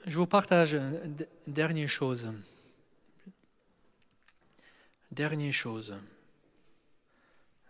Je 0.07 0.17
vous 0.17 0.27
partage 0.27 0.75
une 0.75 1.15
dernière 1.47 1.89
chose. 1.89 2.33
Dernière 5.11 5.53
chose. 5.53 5.95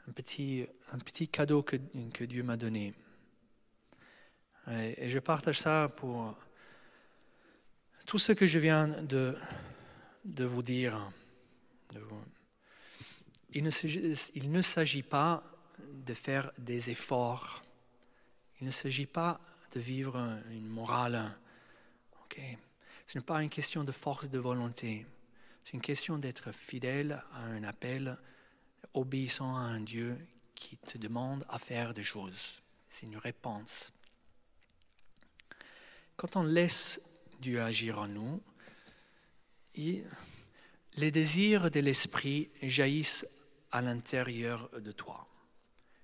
Un 0.06 0.12
petit, 0.12 0.66
un 0.92 0.98
petit 0.98 1.28
cadeau 1.28 1.62
que, 1.62 1.76
Dieu 2.24 2.42
m'a 2.42 2.56
donné. 2.56 2.94
Et, 4.70 5.08
je 5.08 5.18
partage 5.18 5.60
ça 5.60 5.88
pour 5.96 6.36
tout 8.06 8.18
ce 8.18 8.32
que 8.32 8.46
je 8.46 8.58
viens 8.58 8.88
de, 9.02 9.36
vous 10.24 10.62
dire. 10.62 10.98
Il 13.52 13.64
ne 13.64 14.62
s'agit 14.62 15.02
pas 15.02 15.42
de 15.78 16.14
faire 16.14 16.52
des 16.58 16.90
efforts. 16.90 17.62
Il 18.60 18.66
ne 18.66 18.72
s'agit 18.72 19.06
pas 19.06 19.40
de 19.72 19.80
vivre 19.80 20.16
une 20.50 20.66
morale 20.66 21.34
ce 23.06 23.18
n'est 23.18 23.24
pas 23.24 23.42
une 23.42 23.48
question 23.48 23.84
de 23.84 23.92
force 23.92 24.28
de 24.28 24.38
volonté. 24.38 25.06
C'est 25.68 25.74
une 25.74 25.82
question 25.82 26.16
d'être 26.16 26.50
fidèle 26.50 27.22
à 27.34 27.42
un 27.42 27.62
appel, 27.62 28.16
obéissant 28.94 29.54
à 29.54 29.60
un 29.60 29.80
Dieu 29.80 30.16
qui 30.54 30.78
te 30.78 30.96
demande 30.96 31.44
à 31.50 31.58
faire 31.58 31.92
des 31.92 32.02
choses. 32.02 32.62
C'est 32.88 33.04
une 33.04 33.18
réponse. 33.18 33.92
Quand 36.16 36.36
on 36.36 36.42
laisse 36.42 37.02
Dieu 37.40 37.60
agir 37.60 37.98
en 37.98 38.08
nous, 38.08 38.42
les 39.76 41.10
désirs 41.10 41.70
de 41.70 41.80
l'esprit 41.80 42.48
jaillissent 42.62 43.26
à 43.70 43.82
l'intérieur 43.82 44.70
de 44.80 44.90
toi. 44.90 45.28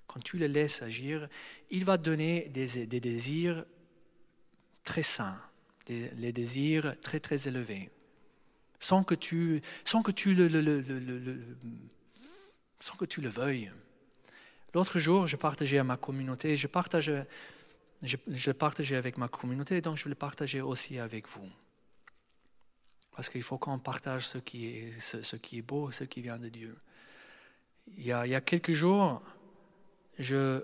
Quand 0.07 0.23
tu 0.23 0.37
le 0.37 0.47
laisses 0.47 0.83
agir, 0.83 1.27
il 1.71 1.87
va 1.87 1.97
donner 1.97 2.51
des, 2.51 2.87
des 2.87 3.01
désirs 3.01 3.65
très 4.85 5.03
sains 5.03 5.41
les 5.89 6.33
désirs 6.33 6.99
très 7.01 7.21
très 7.21 7.49
élevés, 7.49 7.91
sans 8.85 9.03
que 9.03 9.15
tu, 9.15 9.63
sans 9.85 10.03
que 10.03 10.13
tu 10.13 10.35
le, 10.35 11.41
sans 12.81 12.97
que 12.97 13.07
tu 13.07 13.23
le 13.23 13.31
veuilles. 13.31 13.73
L'autre 14.75 14.99
jour, 14.99 15.27
je 15.27 15.37
partageais 15.37 15.79
à 15.79 15.85
ma 15.85 15.97
communauté, 15.97 16.55
je 16.55 16.67
partageais, 16.67 17.27
avec 18.95 19.17
ma 19.17 19.29
communauté, 19.29 19.81
donc 19.81 19.97
je 19.97 20.05
vais 20.05 20.11
le 20.11 20.17
partager 20.17 20.61
aussi 20.61 20.99
avec 20.99 21.27
vous. 21.29 21.49
Parce 23.13 23.31
qu'il 23.31 23.43
faut 23.43 23.57
qu'on 23.57 23.79
partage 23.79 24.27
ce 24.27 24.37
qui, 24.37 24.67
est, 24.67 25.63
beau, 25.63 25.91
ce 25.91 26.05
qui 26.05 26.21
vient 26.21 26.39
de 26.39 26.51
Dieu. 26.51 26.77
Il 27.97 28.05
y 28.05 28.13
a, 28.13 28.27
il 28.27 28.33
y 28.33 28.35
a 28.35 28.43
quelques 28.43 28.73
jours, 28.73 29.23
je, 30.19 30.63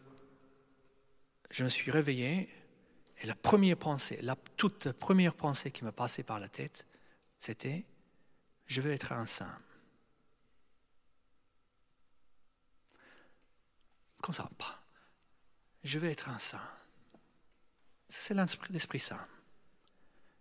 je 1.50 1.64
me 1.64 1.70
suis 1.70 1.90
réveillé 1.90 2.50
et 3.22 3.26
la 3.26 3.35
première 3.35 3.78
pensée, 3.78 4.18
la 4.20 4.37
toute 4.56 4.92
première 4.92 5.35
pensée 5.35 5.70
qui 5.70 5.85
me 5.85 5.92
passait 5.92 6.22
par 6.22 6.38
la 6.38 6.48
tête, 6.48 6.87
c'était 7.38 7.87
je 8.70 8.80
veux 8.80 8.92
être 8.92 9.11
un 9.11 9.26
saint. 9.26 9.59
Comme 14.22 14.35
ça, 14.35 14.48
pas. 14.56 14.80
Je 15.83 15.98
veux 15.98 16.09
être 16.09 16.28
un 16.28 16.38
saint. 16.38 16.70
Ça, 18.09 18.20
c'est 18.20 18.70
l'Esprit 18.70 19.00
Saint. 19.00 19.26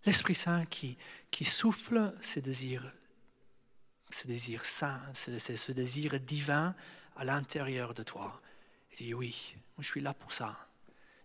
L'Esprit 0.06 0.36
Saint 0.36 0.66
qui, 0.66 0.96
qui 1.32 1.44
souffle 1.44 2.14
ses 2.22 2.42
désirs, 2.42 2.94
ce 4.12 4.28
désir 4.28 4.64
saint, 4.64 5.02
ce, 5.14 5.72
désir 5.72 6.20
divin 6.20 6.76
à 7.16 7.24
l'intérieur 7.24 7.96
de 7.96 8.04
toi. 8.04 8.42
Il 8.92 8.98
dit 8.98 9.14
oui, 9.16 9.56
je 9.80 9.88
suis 9.88 10.02
là 10.02 10.14
pour 10.14 10.32
ça. 10.32 10.68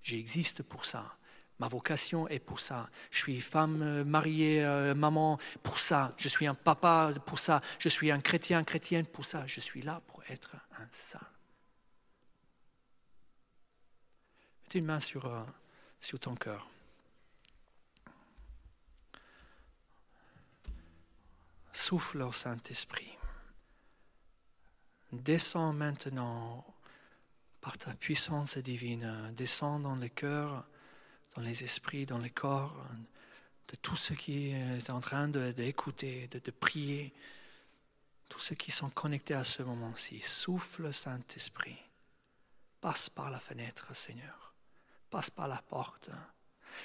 J'existe 0.03 0.63
pour 0.63 0.87
ça. 0.87 1.19
Ma 1.61 1.69
vocation 1.69 2.27
est 2.29 2.41
pour 2.41 2.59
ça. 2.59 2.91
Je 3.11 3.19
suis 3.19 3.41
femme 3.41 3.81
euh, 3.83 4.05
mariée, 4.05 4.65
euh, 4.65 4.95
maman 4.95 5.39
pour 5.63 5.79
ça. 5.79 6.13
Je 6.17 6.29
suis 6.29 6.47
un 6.47 6.55
papa 6.55 7.11
pour 7.27 7.39
ça. 7.39 7.61
Je 7.79 7.89
suis 7.89 8.11
un 8.11 8.21
chrétien, 8.21 8.65
chrétienne 8.65 9.07
pour 9.07 9.25
ça. 9.25 9.47
Je 9.47 9.61
suis 9.61 9.83
là 9.83 10.03
pour 10.09 10.23
être 10.29 10.57
un 10.79 10.89
saint. 10.91 11.21
Mettez 14.63 14.81
une 14.81 14.87
main 14.87 14.99
sur, 14.99 15.27
euh, 15.27 15.45
sur 16.01 16.19
ton 16.19 16.35
cœur. 16.35 16.69
Souffle 21.73 22.23
au 22.23 22.33
Saint-Esprit. 22.33 23.17
Descends 25.13 25.73
maintenant 25.73 26.67
par 27.61 27.79
ta 27.79 27.95
puissance 27.95 28.59
divine. 28.59 29.33
Descends 29.37 29.79
dans 29.79 29.95
le 29.95 30.09
cœur 30.09 30.67
dans 31.35 31.43
les 31.43 31.65
esprits, 31.65 32.07
dans 32.07 32.19
les 32.19 32.31
corps, 32.31 32.75
de 33.69 33.77
tout 33.77 33.97
ce 33.97 34.15
qui 34.15 34.51
est 34.51 34.91
en 34.91 35.01
train 35.01 35.29
d'écouter, 35.29 36.29
de, 36.29 36.39
de, 36.39 36.51
prier, 36.51 37.13
tous 38.29 38.41
ceux 38.41 38.55
qui 38.55 38.71
sont 38.71 38.91
connectés 38.91 39.35
à 39.35 39.45
ce 39.45 39.63
moment-ci. 39.63 40.21
Souffle, 40.21 40.93
Saint-Esprit. 40.93 41.79
Passe 42.81 43.09
par 43.09 43.31
la 43.31 43.39
fenêtre, 43.39 43.95
Seigneur. 43.95 44.55
Passe 45.11 45.31
par 45.31 45.49
la 45.49 45.63
porte. 45.63 46.11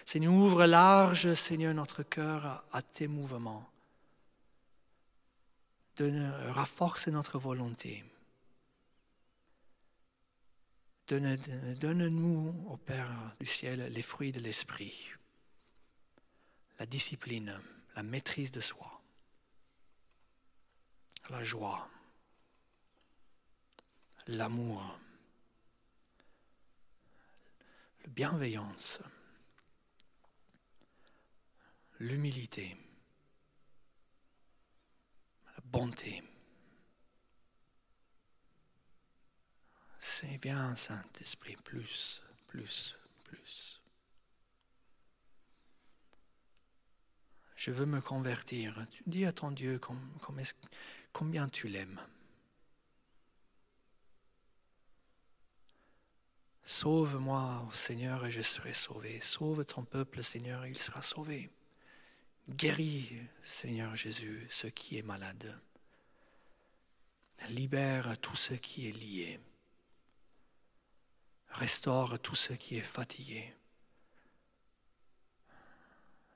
Seigneur, 0.05 0.33
ouvre 0.33 0.65
large, 0.65 1.33
Seigneur, 1.33 1.73
notre 1.73 2.03
cœur 2.03 2.63
à 2.71 2.81
tes 2.81 3.07
mouvements. 3.07 3.69
Donne, 5.97 6.31
renforce 6.53 7.07
notre 7.09 7.37
volonté. 7.37 8.05
Donne-nous, 11.09 12.67
au 12.69 12.77
Père 12.77 13.35
du 13.39 13.47
ciel, 13.47 13.91
les 13.91 14.01
fruits 14.03 14.31
de 14.31 14.39
l'esprit, 14.39 15.11
la 16.77 16.85
discipline, 16.85 17.59
la 17.95 18.03
maîtrise 18.03 18.51
de 18.51 18.59
soi, 18.59 19.01
la 21.31 21.41
joie, 21.41 21.89
l'amour, 24.27 24.99
la 28.03 28.09
bienveillance, 28.09 29.01
l'humilité, 31.99 32.77
la 35.55 35.61
bonté. 35.65 36.21
C'est 40.19 40.37
bien, 40.37 40.75
Saint-Esprit, 40.75 41.55
plus, 41.63 42.21
plus, 42.47 42.93
plus. 43.23 43.81
Je 47.55 47.71
veux 47.71 47.85
me 47.85 48.01
convertir. 48.01 48.85
Dis 49.05 49.23
à 49.23 49.31
ton 49.31 49.51
Dieu 49.51 49.79
combien 51.13 51.47
tu 51.47 51.69
l'aimes? 51.69 52.01
Sauve-moi, 56.65 57.69
Seigneur, 57.71 58.25
et 58.25 58.31
je 58.31 58.41
serai 58.41 58.73
sauvé. 58.73 59.21
Sauve 59.21 59.63
ton 59.63 59.85
peuple, 59.85 60.21
Seigneur, 60.21 60.65
et 60.65 60.71
il 60.71 60.77
sera 60.77 61.01
sauvé. 61.01 61.49
Guéris, 62.49 63.15
Seigneur 63.41 63.95
Jésus, 63.95 64.45
ce 64.49 64.67
qui 64.67 64.97
est 64.97 65.01
malade. 65.01 65.57
Libère 67.47 68.17
tout 68.17 68.35
ce 68.35 68.55
qui 68.55 68.89
est 68.89 68.91
lié. 68.91 69.39
Restaure 71.51 72.19
tout 72.19 72.35
ce 72.35 72.53
qui 72.53 72.77
est 72.77 72.81
fatigué. 72.81 73.53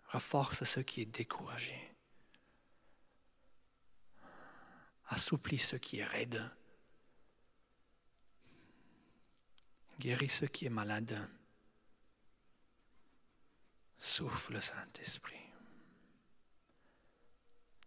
Renforce 0.10 0.64
ce 0.64 0.80
qui 0.80 1.02
est 1.02 1.06
découragé. 1.06 1.96
Assouplis 5.08 5.58
ce 5.58 5.76
qui 5.76 6.00
est 6.00 6.06
raide. 6.06 6.50
Guéris 10.00 10.30
ce 10.30 10.46
qui 10.46 10.66
est 10.66 10.70
malade. 10.70 11.30
Souffle, 13.98 14.62
Saint-Esprit. 14.62 15.40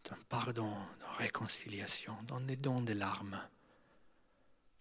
Donne 0.05 0.25
pardon, 0.29 0.75
dans 1.01 1.13
réconciliation, 1.19 2.17
donne 2.23 2.47
des 2.47 2.57
dons 2.57 2.81
des 2.81 2.95
larmes. 2.95 3.41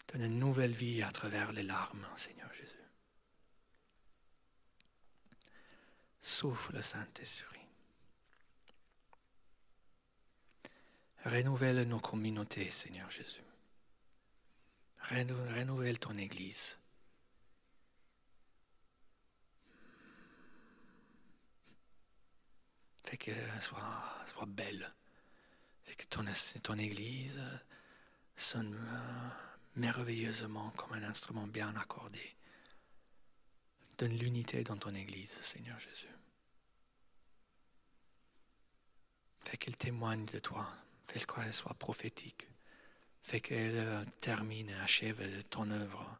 Donne 0.07 0.23
une 0.23 0.39
nouvelle 0.39 0.71
vie 0.71 1.01
à 1.03 1.11
travers 1.11 1.51
les 1.51 1.63
larmes, 1.63 2.05
Seigneur 2.15 2.51
Jésus. 2.53 2.75
Souffle, 6.21 6.81
Saint-Esprit. 6.81 7.59
Renouvelle 11.25 11.87
nos 11.87 11.99
communautés, 11.99 12.69
Seigneur 12.69 13.09
Jésus. 13.09 13.41
Renouvelle 15.09 15.99
ton 15.99 16.17
Église. 16.17 16.77
Fais 23.03 23.17
qu'elle 23.17 23.61
soit, 23.61 24.45
belle. 24.47 24.91
Fais 25.83 25.95
que 25.95 26.05
ton, 26.05 26.25
ton 26.63 26.77
Église 26.77 27.39
sonne 28.35 28.75
euh, 28.75 29.29
merveilleusement 29.75 30.71
comme 30.71 30.93
un 30.93 31.03
instrument 31.03 31.47
bien 31.47 31.75
accordé. 31.75 32.35
Donne 33.97 34.17
l'unité 34.17 34.63
dans 34.63 34.77
ton 34.77 34.93
Église, 34.93 35.31
Seigneur 35.41 35.79
Jésus. 35.79 36.09
Fais 39.43 39.57
qu'elle 39.57 39.75
témoigne 39.75 40.25
de 40.25 40.39
toi. 40.39 40.67
Fais 41.03 41.19
qu'elle 41.19 41.53
soit 41.53 41.75
prophétique. 41.75 42.47
Fais 43.21 43.39
qu'elle 43.39 43.77
euh, 43.77 44.05
termine 44.21 44.69
et 44.69 44.75
achève 44.75 45.43
ton 45.49 45.69
œuvre. 45.71 46.19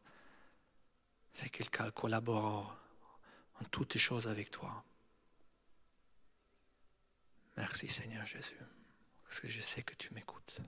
Fais 1.34 1.50
qu'elle 1.50 1.70
collabore 1.92 2.78
en 3.60 3.66
toutes 3.66 3.98
choses 3.98 4.28
avec 4.28 4.52
toi. 4.52 4.84
Merci 7.58 7.88
Seigneur 7.88 8.26
Jésus, 8.26 8.60
parce 9.24 9.40
que 9.40 9.48
je 9.48 9.62
sais 9.62 9.82
que 9.82 9.96
tu 9.96 10.14
m'écoutes. 10.14 10.60